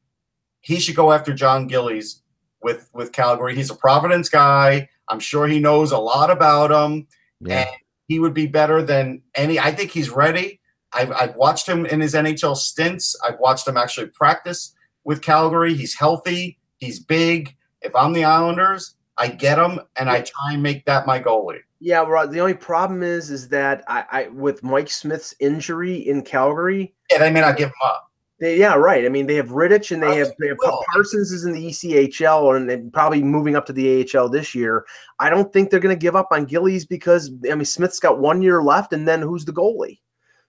[0.60, 2.22] He should go after Jon Gillies
[2.62, 3.54] with with Calgary.
[3.54, 4.88] He's a Providence guy.
[5.08, 7.06] I'm sure he knows a lot about him
[7.40, 7.60] Yeah.
[7.60, 7.68] and
[8.12, 9.58] he would be better than any.
[9.58, 10.60] I think he's ready.
[10.92, 13.16] I've, I've watched him in his NHL stints.
[13.26, 15.72] I've watched him actually practice with Calgary.
[15.72, 16.58] He's healthy.
[16.76, 17.56] He's big.
[17.80, 21.60] If I'm the Islanders, I get him and I try and make that my goalie.
[21.80, 22.30] Yeah, Rod.
[22.30, 27.18] The only problem is, is that I, I with Mike Smith's injury in Calgary, Yeah,
[27.18, 28.10] they may not give him up.
[28.42, 29.06] They, yeah, right.
[29.06, 30.70] I mean, they have Rittich and they have, they have they.
[30.92, 34.84] Parsons is in the ECHL and, and probably moving up to the AHL this year.
[35.20, 38.18] I don't think they're going to give up on Gillies because I mean Smith's got
[38.18, 40.00] one year left, and then who's the goalie?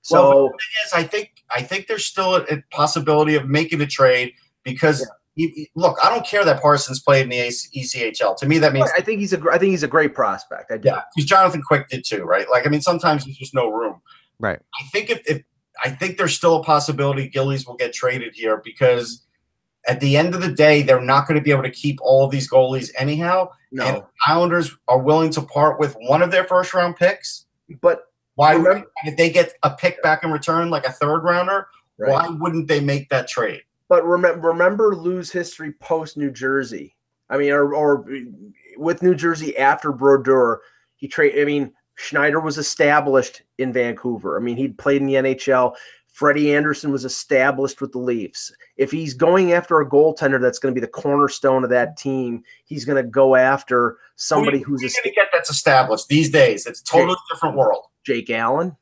[0.01, 3.47] So Well, the thing is, I think I think there's still a, a possibility of
[3.47, 4.33] making a trade
[4.63, 7.37] because you- you- look, I don't care that Parsons played in the
[7.77, 8.35] ECHL.
[8.37, 10.71] To me, that means I think he's a gr- I think he's a great prospect.
[10.71, 10.89] I do.
[10.89, 12.49] Yeah, because Jonathan Quick did too, right?
[12.49, 14.01] Like, I mean, sometimes there's just no room.
[14.39, 14.59] Right.
[14.81, 15.43] I think if, if
[15.83, 19.23] I think there's still a possibility Gillies will get traded here because
[19.87, 22.23] at the end of the day, they're not going to be able to keep all
[22.25, 23.49] of these goalies anyhow.
[23.71, 27.45] No, And Islanders are willing to part with one of their first round picks.
[27.81, 28.05] but
[28.35, 31.67] Why Remember- would if they get a pick back in return, like a third rounder?
[31.97, 32.11] right.
[32.11, 33.61] Why wouldn't they make that trade?
[33.89, 36.95] But remember, remember Lou's history post New Jersey.
[37.29, 38.05] I mean, or, or
[38.77, 40.61] with New Jersey after Brodeur,
[40.95, 41.39] he trade.
[41.39, 44.37] I mean, Schneider was established in Vancouver.
[44.37, 45.75] I mean, he'd played in the NHL.
[46.13, 48.51] Freddie Andersen was established with the Leafs.
[48.77, 52.43] If he's going after a goaltender that's going to be the cornerstone of that team,
[52.65, 55.27] he's going to go after somebody Who who's who a are you going to get
[55.33, 56.67] that's established these days.
[56.67, 57.85] It's a totally different world.
[58.05, 58.75] Jake Allen.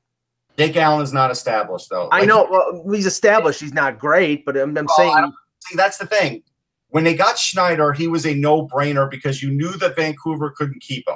[0.57, 2.09] Jake Allen's not established though.
[2.11, 2.47] I know.
[2.51, 3.61] Well, he's established.
[3.61, 5.31] He's not great, but I'm, I'm Well, saying
[5.63, 6.43] See, that's the thing.
[6.89, 11.07] When they got Schneider, he was a no-brainer because you knew that Vancouver couldn't keep
[11.07, 11.15] him.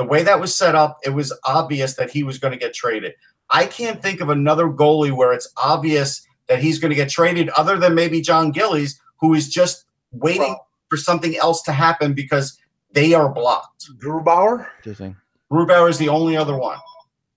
[0.00, 2.72] The way that was set up, it was obvious that he was going to get
[2.72, 3.12] traded.
[3.50, 7.50] I can't think of another goalie where it's obvious that he's going to get traded,
[7.50, 12.14] other than maybe Jon Gillies, who is just waiting Well- for something else to happen
[12.14, 12.58] because
[12.92, 13.90] they are blocked.
[14.02, 15.16] Grubauer, Interesting.
[15.52, 16.78] Grubauer is the only other one,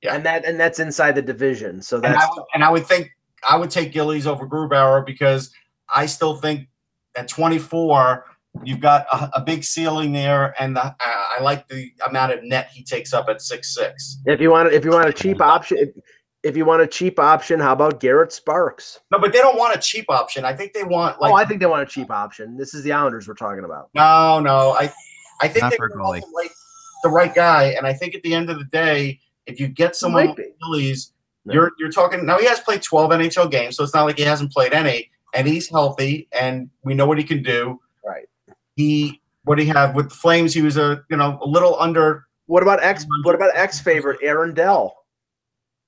[0.01, 0.15] Yeah.
[0.15, 1.81] and that and that's inside the division.
[1.81, 3.11] So and I, would, and I would think
[3.47, 5.51] I would take Gillies over Grubauer because
[5.93, 6.69] I still think
[7.17, 8.23] at 24
[8.63, 12.43] you've got a, a big ceiling there, and the, I I like the amount of
[12.43, 14.19] net he takes up at six six.
[14.25, 15.89] If you want, if you want a cheap option, if,
[16.43, 18.99] if you want a cheap option, how about Garrett Sparks?
[19.11, 20.45] No, but they don't want a cheap option.
[20.45, 22.57] I think they want oh, like oh, I think they want a cheap option.
[22.57, 23.89] This is the Islanders we're talking about.
[23.93, 24.71] no, no.
[24.71, 24.91] I
[25.41, 26.49] I think Not they for want the right,
[27.03, 29.95] the right guy, and I think at the end of the day, if you get
[29.95, 30.97] someone Might like be.
[31.45, 31.53] No.
[31.53, 32.37] you're you're talking now.
[32.37, 35.47] He has played 12 NHL games, so it's not like he hasn't played any, and
[35.47, 37.79] he's healthy, and we know what he can do.
[38.77, 38.83] Right.
[38.83, 40.53] He what do he have with the Flames?
[40.53, 42.25] He was a you know a little under.
[42.47, 43.05] What about ex?
[43.23, 44.95] What about ex favorite Aaron Dell?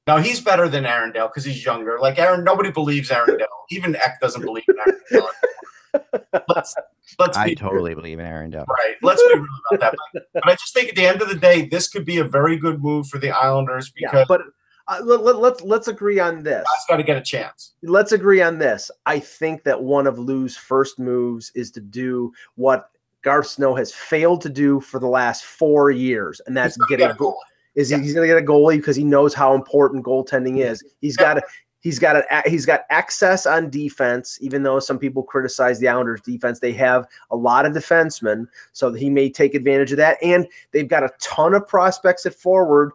[0.08, 1.98] Now he's better than Aaron Dell because he's younger.
[2.00, 3.48] Like Aaron, nobody believes Aaron Dell.
[3.72, 5.30] Even Eck doesn't believe in Aaron Dell.
[6.50, 6.76] Let's
[7.20, 8.66] let's I be totally believe in Aaron Dell.
[8.68, 8.96] right.
[9.02, 9.96] Let's be real about that.
[10.14, 12.26] But, but I just think at the end of the day, this could be a
[12.26, 14.42] very good move for the Islanders Yeah, because but
[14.88, 16.64] uh, let, let, let's let's agree on this.
[16.68, 17.74] Scott's got to get a chance.
[17.82, 18.92] Let's agree on this.
[19.06, 22.92] I think that one of Lou's first moves is to do what
[23.24, 27.16] Garth Snow has failed to do for the last four years, and that's get a
[27.16, 27.40] goal.
[27.74, 30.82] Is he, he's going to get a goalie because he knows how important goaltending is.
[31.02, 31.44] He's got a,
[31.82, 34.38] he's got a, he's got access on defense.
[34.40, 38.94] Even though some people criticize the Islanders' defense, they have a lot of defensemen, so
[38.94, 40.18] he may take advantage of that.
[40.24, 42.92] And they've got a ton of prospects at forward.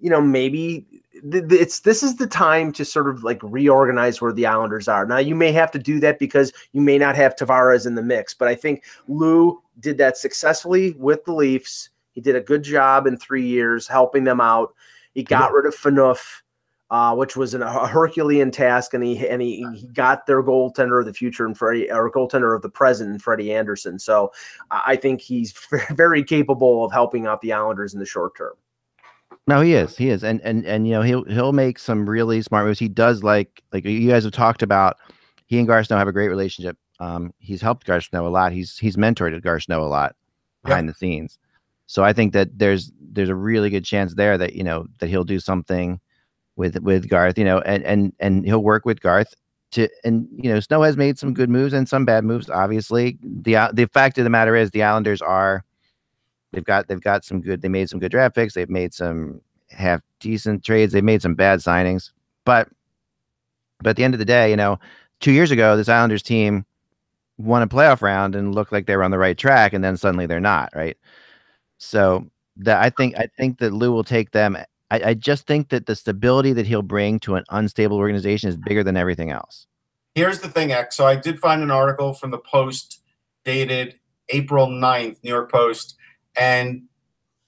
[0.00, 0.84] You know, maybe
[1.30, 5.06] th- it's this is the time to sort of like reorganize where the Islanders are.
[5.06, 8.02] Now you may have to do that because you may not have Tavares in the
[8.02, 11.90] mix, but I think Lou did that successfully with the Leafs.
[12.12, 14.74] He did a good job in three years helping them out.
[15.14, 16.42] He got rid of Phaneuf,
[16.90, 21.00] uh, which was an, a Herculean task, and he and he, he got their goaltender
[21.00, 23.98] of the future and Freddie or goaltender of the present and Freddie Andersen.
[23.98, 24.32] So
[24.70, 25.54] I think he's
[25.90, 28.54] very capable of helping out the Islanders in the short term.
[29.46, 29.96] No, he is.
[29.96, 32.78] He is, and and and you know he'll he'll make some really smart moves.
[32.78, 34.96] He does like like you guys have talked about.
[35.46, 36.78] He and Garth Snow have a great relationship.
[36.98, 38.52] Um, he's helped Garth Snow a lot.
[38.52, 40.16] He's he's mentored Garth Snow a lot
[40.64, 40.94] behind yep.
[40.94, 41.38] the scenes.
[41.86, 45.08] So I think that there's there's a really good chance there that you know that
[45.08, 46.00] he'll do something
[46.56, 47.36] with with Garth.
[47.36, 49.34] You know, and and and he'll work with Garth
[49.72, 52.48] to and you know Snow has made some good moves and some bad moves.
[52.48, 55.64] Obviously, the the fact of the matter is the Islanders are
[56.54, 57.62] They've got they've got some good.
[57.62, 58.54] They made some good draft picks.
[58.54, 59.40] They've made some
[59.70, 60.92] half decent trades.
[60.92, 62.10] They've made some bad signings,
[62.44, 62.68] but
[63.82, 64.78] but at the end of the day, you know,
[65.20, 66.64] two years ago, this Islanders team
[67.38, 69.96] won a playoff round and looked like they were on the right track, and then
[69.96, 70.96] suddenly they're not, right?
[71.78, 72.26] So
[72.58, 74.56] that I think I think that Lou will take them.
[74.90, 78.56] I, I just think that the stability that he'll bring to an unstable organization is
[78.56, 79.66] bigger than everything else.
[80.14, 80.96] Here's the thing, X.
[80.96, 83.00] So I did find an article from the Post
[83.44, 83.98] dated
[84.28, 85.96] April 9th, New York Post,
[86.36, 86.82] and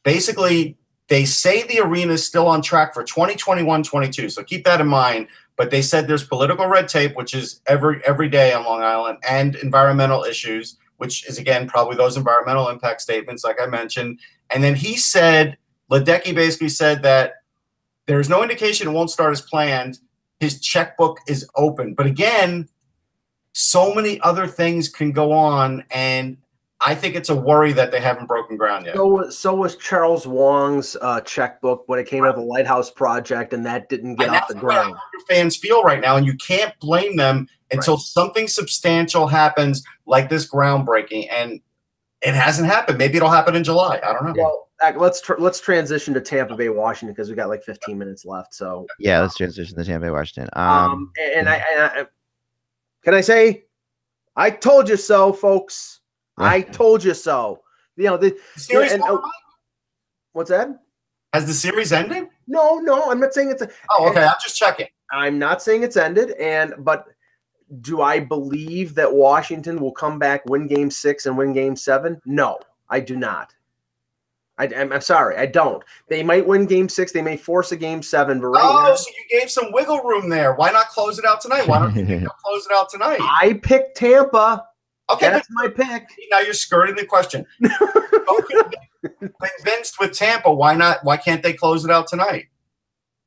[0.04, 0.76] basically,
[1.08, 4.30] they say the arena is still on track for 2021 22.
[4.30, 5.28] So keep that in mind.
[5.56, 9.18] But they said there's political red tape, which is every every day on Long Island,
[9.26, 14.20] and environmental issues, which is again probably those environmental impact statements, like I mentioned.
[14.50, 15.56] And then he said,
[15.90, 17.34] Ledecky basically said that
[18.06, 19.98] there's no indication it won't start as planned.
[20.40, 21.94] His checkbook is open.
[21.94, 22.68] But again,
[23.52, 25.84] so many other things can go on.
[25.90, 26.36] And
[26.80, 28.96] I think it's a worry that they haven't broken ground yet.
[28.96, 32.34] So, so was Charles Wang's uh, checkbook when it came right.
[32.34, 34.94] to the Lighthouse Project, and that didn't get and off the ground.
[35.14, 38.02] Your fans feel right now, and you can't blame them until right.
[38.02, 41.60] something substantial happens, like this groundbreaking, and
[42.20, 42.98] it hasn't happened.
[42.98, 43.98] Maybe it'll happen in July.
[44.04, 44.34] I don't know.
[44.36, 48.24] Well, let's tr- let's transition to Tampa Bay, Washington, because we got like 15 minutes
[48.26, 48.54] left.
[48.54, 50.50] So yeah, let's transition to Tampa Bay, Washington.
[50.52, 52.06] Um, um and, I, and I
[53.02, 53.64] can I say,
[54.36, 55.95] I told you so, folks.
[56.38, 57.62] I told you so.
[57.96, 58.92] You know the, the series.
[58.92, 59.18] And, uh,
[60.32, 60.68] what's that?
[61.32, 62.28] Has the series ended?
[62.46, 63.10] No, no.
[63.10, 63.62] I'm not saying it's.
[63.62, 64.24] A, oh, okay.
[64.24, 64.86] I'm just checking.
[65.10, 67.06] I'm not saying it's ended, and but
[67.80, 72.20] do I believe that Washington will come back, win Game Six, and win Game Seven?
[72.24, 72.58] No,
[72.88, 73.54] I do not.
[74.58, 75.82] I, am sorry, I don't.
[76.08, 77.12] They might win Game Six.
[77.12, 80.02] They may force a Game Seven, but right oh, now, so you gave some wiggle
[80.02, 80.54] room there.
[80.54, 81.68] Why not close it out tonight?
[81.68, 82.04] Why don't you
[82.44, 83.20] close it out tonight?
[83.20, 84.64] I picked Tampa.
[85.08, 86.08] Okay, that's my pick.
[86.30, 87.46] Now you're skirting the question.
[89.66, 90.98] convinced with Tampa, why not?
[91.04, 92.46] Why can't they close it out tonight?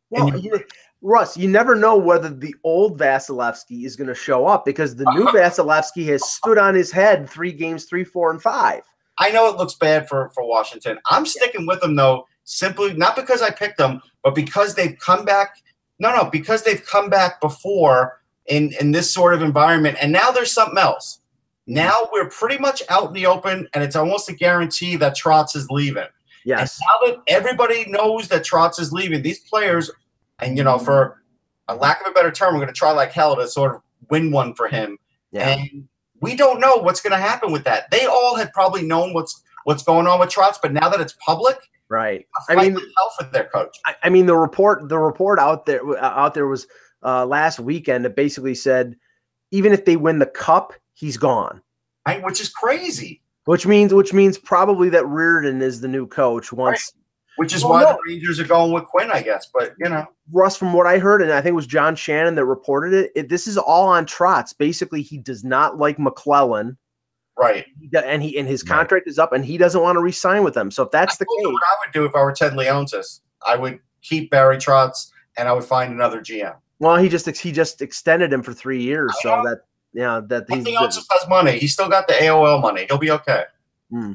[0.09, 0.63] Well, you,
[1.01, 5.09] Russ, you never know whether the old Vasilevskiy is going to show up because the
[5.13, 8.81] new Vasilevskiy has stood on his head three games, three, four, and five.
[9.17, 10.97] I know it looks bad for for Washington.
[11.09, 15.25] I'm sticking with them though, simply not because I picked them, but because they've come
[15.25, 15.55] back.
[15.99, 20.31] No, no, because they've come back before in in this sort of environment, and now
[20.31, 21.18] there's something else.
[21.69, 25.55] Now we're pretty much out in the open, and it's almost a guarantee that Trotz
[25.55, 26.07] is leaving.
[26.43, 26.79] Yes.
[26.79, 29.91] And now that everybody knows that Trotz is leaving, these players,
[30.39, 31.21] and you know, for
[31.67, 33.81] a lack of a better term, we're going to try like hell to sort of
[34.09, 34.97] win one for him.
[35.31, 35.49] Yeah.
[35.49, 35.87] And
[36.21, 37.91] we don't know what's going to happen with that.
[37.91, 41.15] They all had probably known what's what's going on with Trotz, but now that it's
[41.23, 41.57] public,
[41.87, 42.25] right?
[42.49, 43.77] I mean, hell for their coach.
[43.85, 46.65] I, I, mean, the report the report out there out there was
[47.03, 48.95] uh, last weekend that basically said
[49.51, 51.61] even if they win the cup, he's gone.
[52.07, 53.21] Right, which is crazy.
[53.45, 57.03] Which means which means probably that Reirden is the new coach once right.
[57.37, 57.93] Which is well, why no.
[57.93, 59.49] the Rangers are going with Quinn, I guess.
[59.53, 62.35] But you know, Russ, from what I heard, and I think it was John Shannon
[62.35, 63.11] that reported it.
[63.15, 64.55] it this is all on Trotz.
[64.57, 66.77] Basically, he does not like MacLellan.
[67.37, 67.65] right?
[67.93, 69.09] And he and his contract right.
[69.09, 70.69] is up, and he doesn't want to re-sign with them.
[70.69, 73.21] So if that's I the case, what I would do if I were Ted Leonsis,
[73.47, 76.57] I would keep Barry Trotz, and I would find another GM.
[76.79, 79.61] Well, he just he just extended him for three years, so that
[79.93, 81.57] yeah, that he's Nothing else has money.
[81.57, 82.85] He's still got the AOL money.
[82.87, 83.43] He'll be okay.
[83.89, 84.13] Hmm.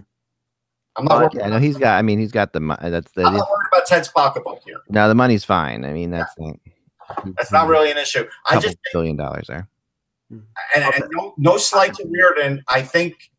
[0.97, 1.25] I'm not.
[1.25, 1.99] Uh, yeah, no, he's got.
[1.99, 2.61] I mean, he's got the.
[2.83, 3.25] That's the.
[3.25, 4.81] I'm not worried about Ted's pocketbook here.
[4.89, 5.85] No, the money's fine.
[5.85, 6.53] I mean, that's yeah.
[7.37, 8.25] that's not really an issue.
[8.49, 9.69] I just billion dollars there.
[10.31, 10.43] And,
[10.85, 12.63] and no, no slight to Reirden.
[12.69, 13.31] I think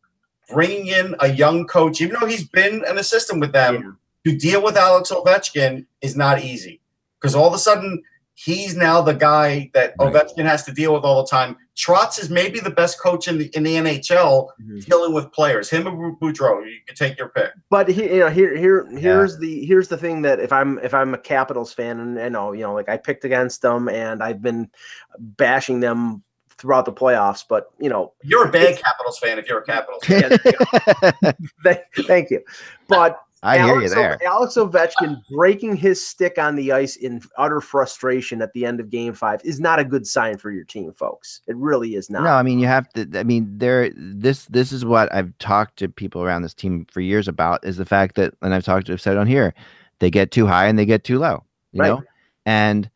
[0.48, 4.32] bringing in a young coach, even though he's been an assistant with them, yeah.
[4.32, 6.80] to deal with Alex Ovechkin is not easy
[7.20, 8.02] because all of a sudden
[8.34, 10.12] he's now the guy that right.
[10.12, 13.36] Ovechkin has to deal with all the time Trotz is maybe the best coach in
[13.38, 14.84] the in the NHL Mhm.
[14.86, 15.68] dealing with players.
[15.68, 17.50] Him or Boudreau, you can take your pick.
[17.68, 20.94] But he, you know, here, here, here's the here's the thing that if I'm if
[20.94, 24.22] I'm a Capitals fan and I know, you know, like I picked against them and
[24.22, 24.70] I've been
[25.18, 26.22] bashing them
[26.58, 30.02] throughout the playoffs, but you know, You're a bad Capitals fan if you're a Capitals
[30.06, 31.34] fan.
[31.62, 32.40] thank, thank you.
[32.88, 34.18] But I hear you Alex, there.
[34.26, 38.88] Alex Ovechkin breaking his stick on the ice in utter frustration at the end of
[38.90, 41.42] Game Five is not a good sign for your team, folks.
[41.46, 42.22] It really is not.
[42.22, 43.06] No, I mean you have to.
[43.14, 43.90] I mean, there.
[43.94, 47.76] This this is what I've talked to people around this team for years about is
[47.76, 49.54] the fact that, and I've talked to, I've said on here,
[49.98, 51.44] they get too high and they get too low.
[51.72, 51.88] You Right.
[51.88, 52.02] know,
[52.46, 52.90] and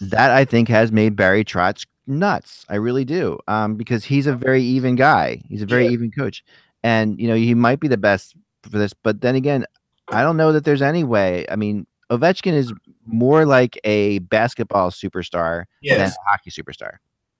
[0.00, 2.64] that I think has made Barry Trotz nuts.
[2.68, 5.42] I really do, um, because he's a very even guy.
[5.48, 5.90] He's a very Yeah.
[5.90, 6.44] even coach,
[6.84, 8.92] and you know he might be the best for this.
[8.92, 9.64] But then again,
[10.08, 11.46] I don't know that there's any way.
[11.50, 12.72] I mean, Ovechkin is
[13.06, 16.96] more like a basketball superstar than a hockey superstar.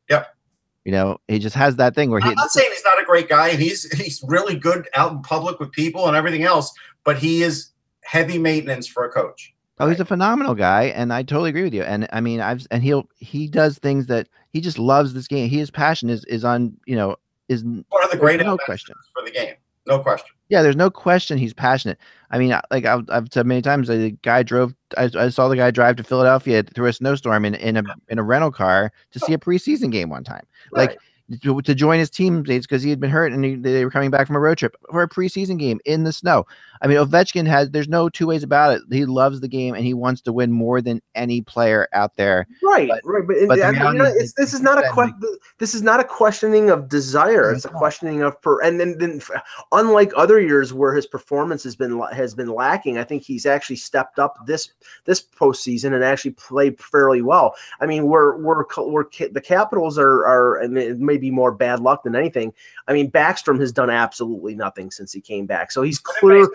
[0.08, 0.34] Yep.
[0.84, 3.04] You know, he just has that thing where he I'm not saying he's not a
[3.04, 6.72] great guy, and he's he's really good out in public with people and everything else,
[7.02, 7.70] but he is
[8.02, 9.52] heavy maintenance for a coach.
[9.78, 11.82] Oh, he's a phenomenal guy, and I totally agree with you.
[11.82, 15.50] And I mean, I've and he'll he does things that he just loves this game.
[15.50, 17.16] His passion is is on you know
[17.48, 18.94] is One of the great no question.
[19.12, 19.54] for the game,
[19.88, 20.35] no question.
[20.48, 21.98] Yeah, there's no question he's passionate.
[22.30, 24.74] I mean, like I've, I've said many times, the guy drove.
[24.96, 28.18] I, I saw the guy drive to Philadelphia through a snowstorm in in a in
[28.18, 29.26] a rental car to oh.
[29.26, 30.46] see a preseason game one time.
[30.72, 30.98] Like Right.
[31.42, 34.10] To, to join his teammates because he had been hurt and he, they were coming
[34.10, 36.46] back from a road trip for a preseason game in the snow.
[36.82, 37.70] I mean, Ovechkin has.
[37.70, 38.82] There's no two ways about it.
[38.90, 42.46] He loves the game and he wants to win more than any player out there.
[42.62, 43.26] right, But- right.
[43.26, 45.82] But, but I mean, you know, is this is not a that que- This is
[45.82, 47.50] not a questioning of desire.
[47.52, 48.60] It's a questioning of per.
[48.62, 49.20] And then, then,
[49.72, 53.76] unlike other years where his performance has been has been lacking, I think he's actually
[53.76, 54.70] stepped up this
[55.06, 57.54] this postseason and actually played fairly well.
[57.80, 61.80] I mean, we're we're we're the Capitals are are and it may be more bad
[61.80, 62.52] luck than anything.
[62.88, 66.48] I mean, Backstrom has done absolutely nothing since he came back, so he's clear.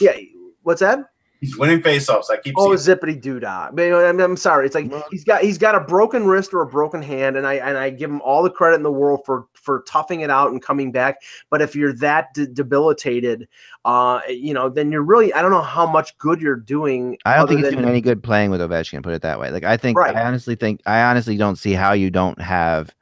[0.00, 0.16] Yeah,
[0.62, 1.10] what's that?
[1.40, 2.24] He's winning faceoffs.
[2.30, 3.70] I keep Oh, zippity doo dah.
[3.74, 4.66] I'm, I'm sorry.
[4.66, 7.54] It's like he's got he's got a broken wrist or a broken hand, and I
[7.54, 10.50] and I give him all the credit in the world for for toughing it out
[10.52, 11.22] and coming back.
[11.48, 13.48] But if you're that de- debilitated,
[13.86, 17.16] uh, you know, then you're really I don't know how much good you're doing.
[17.24, 19.02] I don't think he's doing any good playing with Ovechkin.
[19.02, 19.50] Put it that way.
[19.50, 20.14] Like I think, Right.
[20.14, 22.94] I honestly think, I honestly don't see how you don't have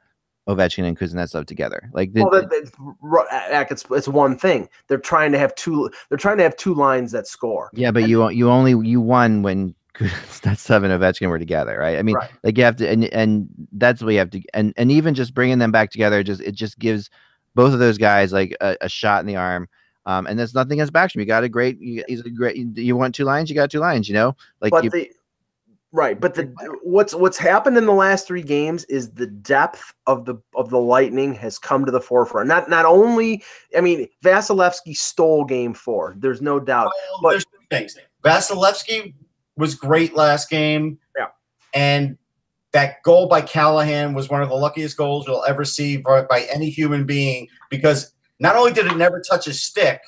[0.49, 1.89] Ovechkin and Kuznetsov together.
[1.93, 4.67] Like the, Well, that, that, it's it's one thing.
[4.87, 5.89] They're trying to have two.
[6.09, 7.69] They're trying to have two lines that score.
[7.73, 11.97] yeah, but you you only you won when Kuznetsov and Ovechkin were together, right?
[11.97, 12.29] I mean, Right.
[12.43, 15.33] like you have to, and and that's what you have to, and and even just
[15.33, 17.09] bringing them back together, just it just gives
[17.55, 19.67] both of those guys like a, a shot in the arm.
[20.05, 21.17] Um, and there's nothing against Backstrom.
[21.19, 22.55] You got a great, you, he's a great.
[22.55, 24.07] You, you want two lines, you got two lines.
[24.07, 25.11] You know, like but you, the
[25.91, 30.25] right but the what's what's happened in the last three games is the depth of
[30.25, 33.43] the of the lightning has come to the forefront not not only
[33.75, 37.97] i mean vasilevskiy stole game four there's no doubt Well, but- there's two things.
[38.23, 39.13] Vasilevskiy
[39.55, 40.99] was great last game.
[41.17, 41.27] Yeah.
[41.73, 42.17] And
[42.71, 46.41] that goal by Callahan was one of the luckiest goals you'll ever see by, by
[46.53, 50.01] any human being because not only did it never touch his stick,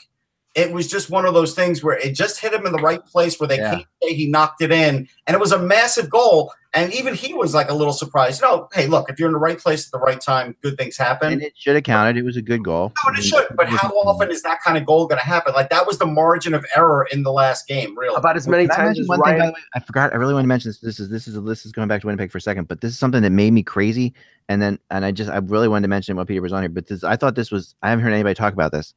[0.54, 3.06] it was just one of those things where it just hit him in the right
[3.06, 3.76] place where they Yeah.
[3.76, 5.08] can't say he knocked it in.
[5.26, 6.52] And it was a massive goal.
[6.74, 8.42] And even he was like a little surprised.
[8.42, 10.98] No, hey, look, if you're in the right place at the right time, good things
[10.98, 11.34] happen.
[11.34, 12.16] and it should have counted.
[12.18, 12.94] It was a good goal.
[13.04, 15.54] No, and it should, but how often is that kind of goal going to happen?
[15.54, 18.16] Like that was the margin of error in the last game, really.
[18.16, 19.54] about as many Can I times as one ryan the way?
[19.76, 20.14] I forgot.
[20.14, 20.80] I really want to mention this.
[20.80, 22.92] This is this is this is going back to Winnipeg for a second, but this
[22.94, 24.14] is something that made me crazy.
[24.48, 26.70] And then and I just I really wanted to mention what Peter was on here.
[26.70, 28.94] But this I thought this was I haven't heard anybody talk about this.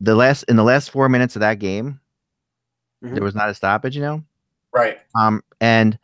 [0.00, 2.00] The last in the last four minutes of that game,
[3.04, 3.14] Mhm.
[3.14, 3.96] there was not a stoppage.
[3.96, 4.24] You know,
[4.72, 4.98] right.
[5.14, 5.98] um, and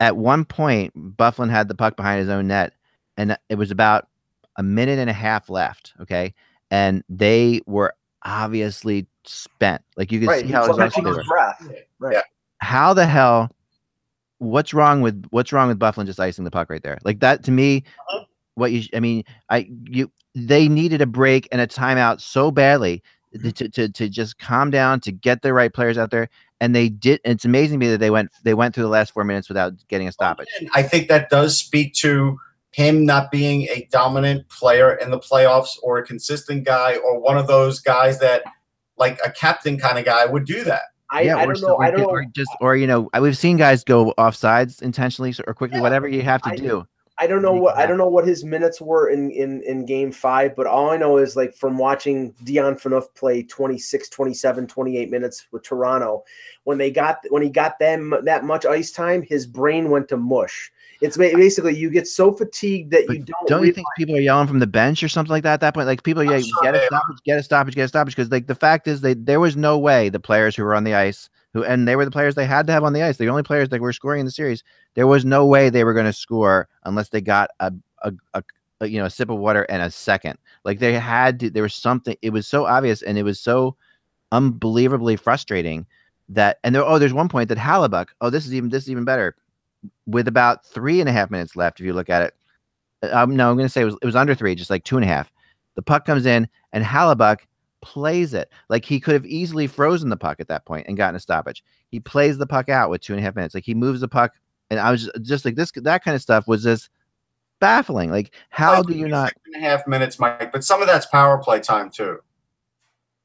[0.00, 2.72] at one point, Byfuglien had the puck behind his own net,
[3.16, 4.08] and it was about
[4.56, 5.94] a minute and a half left.
[6.00, 6.34] Okay,
[6.70, 7.94] and they were
[8.24, 9.82] obviously spent.
[9.96, 11.22] Like you could right see how exhausted were.
[11.24, 11.66] breath
[11.98, 12.22] right Yeah.
[12.58, 13.50] How the hell?
[14.38, 16.98] What's wrong with what's wrong with Byfuglien just icing the puck right there?
[17.04, 17.84] Like that to me.
[18.10, 18.24] Uh-huh.
[18.56, 18.84] What you?
[18.94, 23.02] I mean, I you they needed a break and a timeout so badly
[23.36, 23.48] Mm-hmm.
[23.50, 26.28] to, to to just calm down to get the right players out there
[26.60, 28.88] and they did and it's amazing to me that they went they went through the
[28.88, 32.38] last four minutes without getting a stoppage And I think that does speak to
[32.70, 37.36] him not being a dominant player in the playoffs or a consistent guy or one
[37.36, 38.44] of those guys that,
[38.98, 40.82] like a captain kind of guy, would do that.
[41.10, 43.36] i, yeah, I or don't know i don't or know just or you know we've
[43.36, 46.86] seen guys go off sides intentionally or quickly Yeah, whatever you have to I- do
[47.18, 50.10] I don't know what I don't know what his minutes were in in in game
[50.10, 55.10] 5, but all I know is like from watching Dion Phaneuf play 26, 27, 28
[55.10, 56.24] minutes with Toronto,
[56.64, 60.16] when they got when he got them that much ice time, his brain went to
[60.16, 60.72] mush.
[61.00, 63.46] It's basically you get so fatigued that But you don't.
[63.46, 65.60] Don't you realize- think people are yelling from the bench or something like that at
[65.60, 65.86] that point?
[65.86, 68.16] Like people, yeah, I'm sure get a stoppage, get a stoppage, get a stoppage.
[68.16, 70.82] Because like the fact is, they there was no way the players who were on
[70.84, 73.16] the ice, who and they were the players they had to have on the ice,
[73.16, 74.62] the only players that were scoring in the series.
[74.94, 78.42] There was no way they were going to score unless they got a a, a
[78.80, 80.38] a, you know a sip of water and a second.
[80.64, 81.50] Like they had to.
[81.50, 82.16] There was something.
[82.22, 83.76] It was so obvious, and it was so
[84.32, 85.86] unbelievably frustrating
[86.28, 86.58] that.
[86.64, 88.08] And there, oh, there's one point that Hellebuyck.
[88.20, 89.36] Oh, this is even this is even better.
[90.06, 92.22] With about three and a half minutes left, if you look at
[93.02, 94.84] it, um, no, I'm going to say it was it was under three, just like
[94.84, 95.30] two and a half.
[95.76, 97.40] The puck comes in, and Hellebuyck
[97.84, 101.14] plays it like he could have easily frozen the puck at that point and gotten
[101.14, 101.62] a stoppage.
[101.90, 104.08] He plays the puck out with two and a half minutes, like he moves the
[104.08, 104.32] puck,
[104.70, 105.70] and I was just, just like this.
[105.76, 106.88] That kind of stuff was just
[107.60, 108.10] baffling.
[108.10, 109.28] Like, how do you not?
[109.28, 110.50] six and a half minutes, Mike?
[110.50, 112.18] But some of that's power play time too.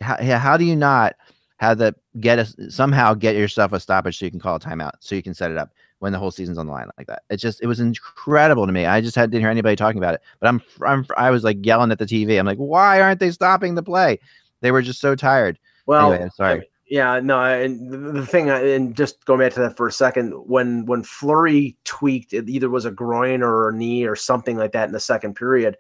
[0.02, 1.16] How, yeah, how do you not
[1.58, 4.92] have the get us somehow get yourself a stoppage so you can call a timeout
[5.00, 7.24] so you can set it up when the whole season's on the line like that?
[7.30, 8.86] It just it was incredible to me.
[8.86, 11.58] I just had didn't hear anybody talking about it, but I'm I'm I was like
[11.66, 12.40] yelling at the TV.
[12.40, 14.20] I'm like, why aren't they stopping the play?
[14.62, 15.60] They were just so tired.
[15.86, 16.70] Well, anyway, I'm sorry.
[16.90, 20.32] Yeah, no, and the- the thing, and just going back to that for a second,
[20.48, 24.72] when when Fleury tweaked, it either was a groin or a knee or something like
[24.72, 25.78] that in the second period.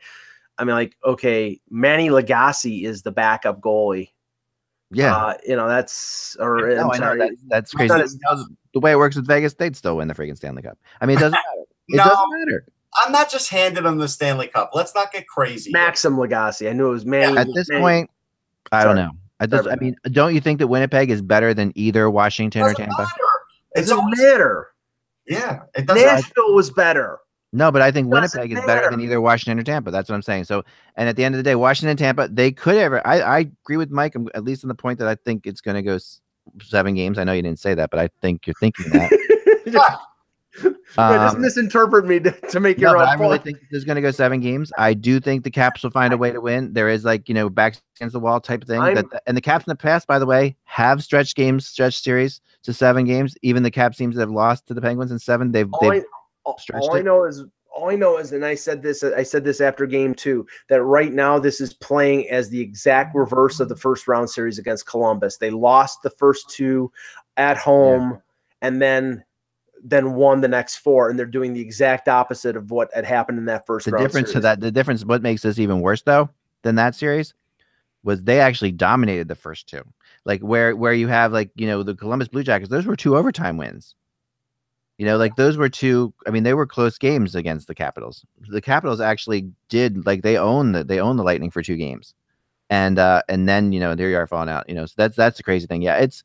[0.60, 4.10] I mean, like, okay, Manny Legace is the backup goalie.
[4.92, 7.88] Yeah, uh, you know that's or no, I'm I know sorry, that, that's crazy.
[7.90, 8.18] not as-
[8.74, 10.78] the way it works with Vegas, they'd still win the freaking Stanley Cup.
[11.02, 11.66] I mean, it doesn't matter.
[11.90, 12.04] It No.
[12.06, 12.66] doesn't matter.
[13.04, 14.72] I'm not just handing them the Stanley Cup.
[14.76, 15.72] Let's not get crazy.
[15.72, 16.70] Maxime Lagacé.
[16.70, 17.36] I knew it was Manny.
[17.38, 18.10] At this Manny- point,
[18.72, 19.12] I don't know.
[19.40, 22.62] At this, Sorry I mean, don't you think that Winnipeg is better than either Washington
[22.64, 22.94] or Tampa?
[22.98, 23.10] matter.
[23.76, 24.68] it It's doesn't matter.
[25.28, 25.62] yeah.
[25.76, 25.88] It.
[25.88, 27.20] Nashville was better.
[27.52, 29.90] No, but I think Doesn't Winnipeg is better than either Washington or Tampa.
[29.90, 30.44] That's what I'm saying.
[30.44, 30.64] So,
[30.96, 33.06] and at the end of the day, Washington and Tampa, they could ever.
[33.08, 35.76] I, I agree with Mike, at least on the point that I think it's going
[35.76, 35.98] to go
[36.62, 37.18] seven games.
[37.18, 40.00] I know you didn't say that, but I think you're thinking that.
[40.98, 43.44] Yeah, just Um, misinterpret me to, to make your but own I really point.
[43.44, 44.72] think this is going to go seven games.
[44.78, 46.74] I do think the Caps will find a way to win.
[46.74, 48.82] There is like you know backs against the wall type thing.
[48.82, 52.42] That and the Caps in the past, by the way, have stretched games, stretched series
[52.64, 53.36] to seven games.
[53.44, 55.96] Even the Caps teams that have lost to the Penguins in seven, they've all, I,
[55.96, 56.06] they've
[56.44, 59.22] all- stretched all I know is all I know is, and I said this, I
[59.24, 63.60] said this after game two, that right now this is playing as the exact reverse
[63.62, 65.38] of the first round series against Columbus.
[65.38, 66.92] They lost the first two
[67.38, 68.22] at home,
[68.62, 69.24] and then
[69.84, 73.38] then won the next four, and they're doing the exact opposite of what had happened
[73.38, 76.30] in that first the difference to that the difference what makes this even worse though
[76.64, 77.34] than that series
[78.04, 79.84] was they actually dominated the first two.
[80.26, 83.18] Like where where you have like you know the columbus blue jackets those were two
[83.18, 83.96] overtime wins.
[84.98, 88.26] You know like those were two i mean they were close games against the capitals.
[88.50, 92.14] The capitals actually did like they own the they own the lightning for two games.
[92.70, 95.16] And uh and then you know there you are falling out you know so that's
[95.16, 95.82] that's the crazy thing.
[95.82, 96.24] Yeah it's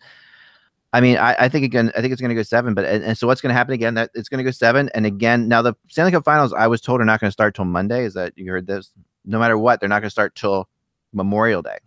[0.95, 2.73] I mean, I, I think again, I think it's going to go seven.
[2.73, 3.95] But and, and so what's going to happen again?
[3.95, 4.89] That it's going to go seven.
[4.95, 7.57] And again, now the Stanley Cup Finals, I was told are not going to start
[7.57, 8.05] till Monday.
[8.05, 8.93] Is that you heard this?
[9.25, 10.69] No matter what, they're not going to start till
[11.13, 11.79] Memorial Day.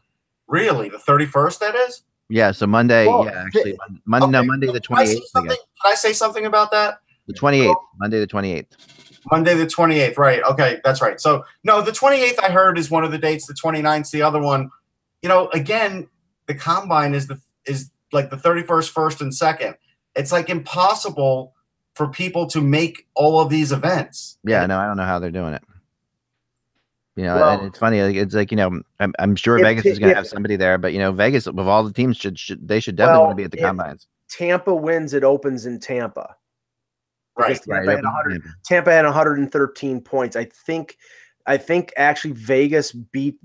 [0.48, 1.60] really the 31st.
[1.60, 2.04] That is.
[2.30, 3.06] Yeah, so Monday.
[3.06, 4.28] Yeah, actually, Monday.
[4.28, 5.10] No, Monday the twenty eighth.
[5.10, 5.30] I twenty say eighth.
[5.30, 5.58] something?
[5.82, 7.00] Can I say something about that?
[7.28, 7.78] The twenty eighth.
[7.98, 8.76] Monday the twenty eighth.
[9.32, 10.42] Monday the 28th, right.
[10.44, 11.20] Okay, that's right.
[11.20, 14.22] So, no, the 28th I heard is one of the dates, the 29th 's the
[14.22, 14.70] other one.
[15.22, 16.08] You know, again,
[16.46, 19.76] the combine is the is like the 31st, 1st and 2nd.
[20.16, 21.54] It's like impossible
[21.96, 24.38] for people to make all of these events.
[24.44, 25.64] Yeah, no, I don't know how they're doing it.
[27.16, 27.98] You know, Well- and it's funny.
[28.00, 30.78] It's like you know, I'm, I'm sure If- Vegas is going to have somebody there,
[30.78, 33.32] but you know, Vegas of all the teams should, should they should definitely Well, want
[33.32, 34.08] to be at the combines.
[34.30, 36.36] Tampa wins, it opens in Tampa.
[37.38, 37.56] Right.
[37.56, 38.50] Tampa, Right, had 100, Tampa.
[38.66, 40.36] Tampa had 113 points.
[40.36, 40.98] I think,
[41.46, 43.38] I think actually Vegas beat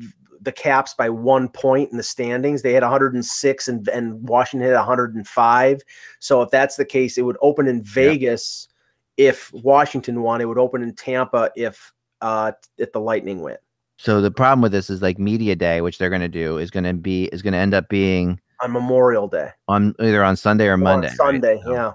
[0.42, 2.62] the Caps by one point in the standings.
[2.62, 5.80] They had 106 and, and Washington had 105.
[6.18, 8.68] So if that's the case, it would open in Vegas
[9.16, 10.40] if Washington won.
[10.40, 13.56] It would open in Tampa if uh if the Lightning win.
[13.98, 16.70] So the problem with this is like media day, which they're going to do, is
[16.70, 19.50] going to be is going to end up being on Memorial Day.
[19.68, 21.08] on either on Sunday or Or Monday.
[21.08, 21.16] right?
[21.16, 21.92] Sunday, So yeah.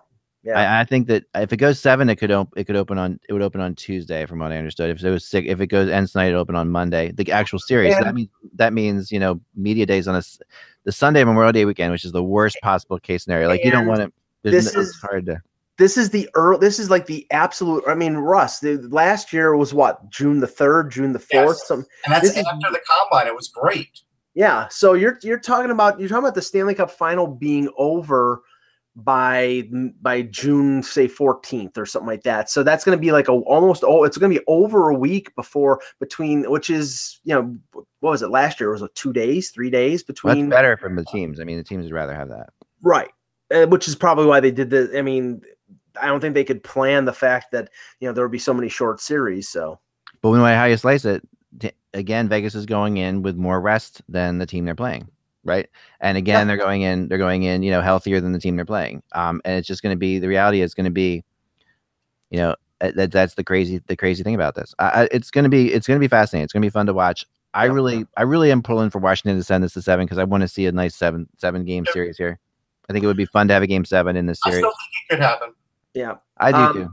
[0.48, 0.60] Yeah.
[0.78, 3.20] I, I think that if it goes seven, it could op- it could open on
[3.28, 4.89] it would open on Tuesday, from what I understood.
[4.89, 7.12] If it was six, if it goes ends tonight, it open on Monday.
[7.12, 7.95] The actual series.
[7.95, 10.39] And- that means that means you know media days on a s-
[10.86, 13.48] the Sunday Memorial Day weekend, which is the worst possible case scenario.
[13.50, 14.14] Like you don't want it.
[14.43, 15.41] this It's is- hard to.
[15.78, 19.56] this is the early this is like the absolute i mean russ the last year
[19.56, 21.30] was what june the 3rd june the 4th
[21.60, 21.68] Yes.
[21.68, 23.28] something And that's This is- after the combine.
[23.28, 24.02] It was great.
[24.34, 28.41] yeah so you're you're talking about you're talking about the stanley cup final being over
[29.04, 29.64] by
[30.02, 32.50] by June say 14th or something like that.
[32.50, 34.95] So that's going to be like a almost oh it's going to be over a
[34.95, 37.56] week before between which is you know
[38.00, 40.78] what was it last year it was it 2 days, 3 days between That's better
[40.78, 41.39] from the teams.
[41.39, 42.50] I mean, the teams would rather have that.
[42.82, 43.12] right.
[43.50, 45.41] Uh, which is probably why they did the I mean
[46.02, 47.70] I don't think they could plan the fact that
[48.00, 49.80] you know there would be so many short series so
[50.22, 51.22] But no matter how you slice it,
[51.60, 55.08] t- again, Vegas is going in with more rest than the team they're playing,
[55.48, 55.68] right?
[56.02, 58.66] And again, they're going in, they're going in, you know, healthier than the team they're
[58.66, 59.02] playing.
[59.14, 61.24] Um, and it's just going to be the reality is going to be,
[62.30, 64.76] you know, uh, that that's the crazy the crazy thing about this.
[64.78, 66.43] I, I, it's going to be it's going to be fascinating.
[66.43, 67.26] It's going to be fun to watch.
[67.54, 67.72] I Yeah.
[67.72, 70.41] really I really am pulling for Washington to send this to seven because I want
[70.41, 71.93] to see a nice seven seven game Yep.
[71.93, 72.38] series here.
[72.89, 74.64] I think it would be fun to have a game seven in this I series.
[74.64, 75.54] still think it could happen.
[75.93, 76.16] yeah.
[76.38, 76.89] I do Um, too.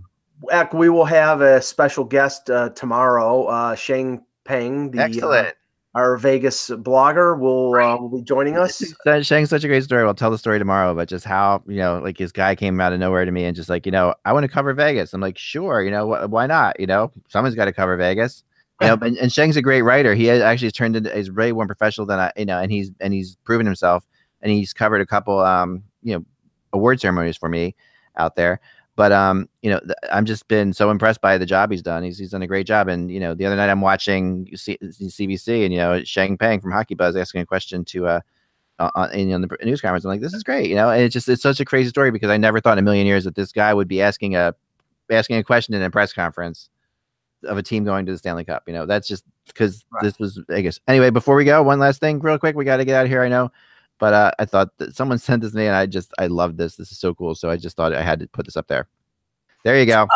[0.51, 3.45] Eck, we will have a special guest uh, tomorrow.
[3.45, 5.55] Uh, Shang Peng, the, uh, Excellent.
[5.95, 8.83] Our Vegas blogger, will uh, will be joining us.
[9.05, 10.05] That Shang's such a great story.
[10.05, 12.93] We'll tell the story tomorrow, but just how you know, like his guy came out
[12.93, 15.13] of nowhere to me and just like, you know, I want to cover Vegas.
[15.13, 16.79] I'm like, sure, you know, wh- why not?
[16.81, 18.43] You know, someone's got to cover Vegas.
[18.81, 20.15] You know, and, and Shang's a great writer.
[20.15, 22.91] He has actually turned into he's way more professional than I, you know, and he's
[23.01, 24.05] and he's proven himself.
[24.43, 26.25] And he's covered a couple, um, you know,
[26.75, 27.75] award ceremonies for me
[28.17, 28.61] out there.
[28.97, 32.05] But um, you know, th- I'm just been so impressed by the job he's done.
[32.05, 32.87] He's he's done a great job.
[32.89, 36.61] And you know, the other night I'm watching C- CBC, and you know, Shang Peng
[36.61, 38.21] from Hockey Buzz asking a question to uh
[38.79, 40.05] uh, on, in, on the news conference.
[40.05, 40.91] I'm like, this is great, you know.
[40.91, 43.07] And it's just it's such a crazy story because I never thought in a million
[43.07, 44.55] years that this guy would be asking a
[45.11, 46.71] asking a question in a press conference
[47.45, 48.63] of a team going to the Stanley Cup.
[48.67, 50.03] You know, that's just because Right.
[50.05, 50.79] this was I guess.
[50.89, 53.11] Anyway, before we go, one last thing, real quick, we got to get out of
[53.11, 53.23] here.
[53.23, 53.51] I know,
[54.05, 56.59] but uh, I thought that someone sent this to me, and I just I love
[56.59, 56.77] this.
[56.77, 57.35] This is so cool.
[57.35, 58.87] So I just thought I had to put this up there.
[59.65, 60.07] There you go.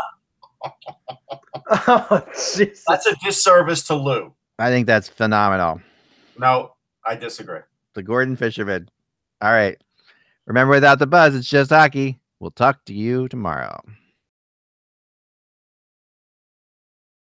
[1.70, 2.84] oh, Jesus.
[2.86, 4.34] That's a disservice to Lou.
[4.58, 5.80] I think that's phenomenal.
[6.38, 6.74] No,
[7.06, 7.60] I disagree.
[7.94, 8.90] The Gordon Fisherman.
[9.40, 9.82] All right.
[10.44, 12.20] Remember, without the buzz, it's just hockey.
[12.40, 13.80] We'll talk to you tomorrow.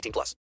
[0.00, 0.34] 18 plus.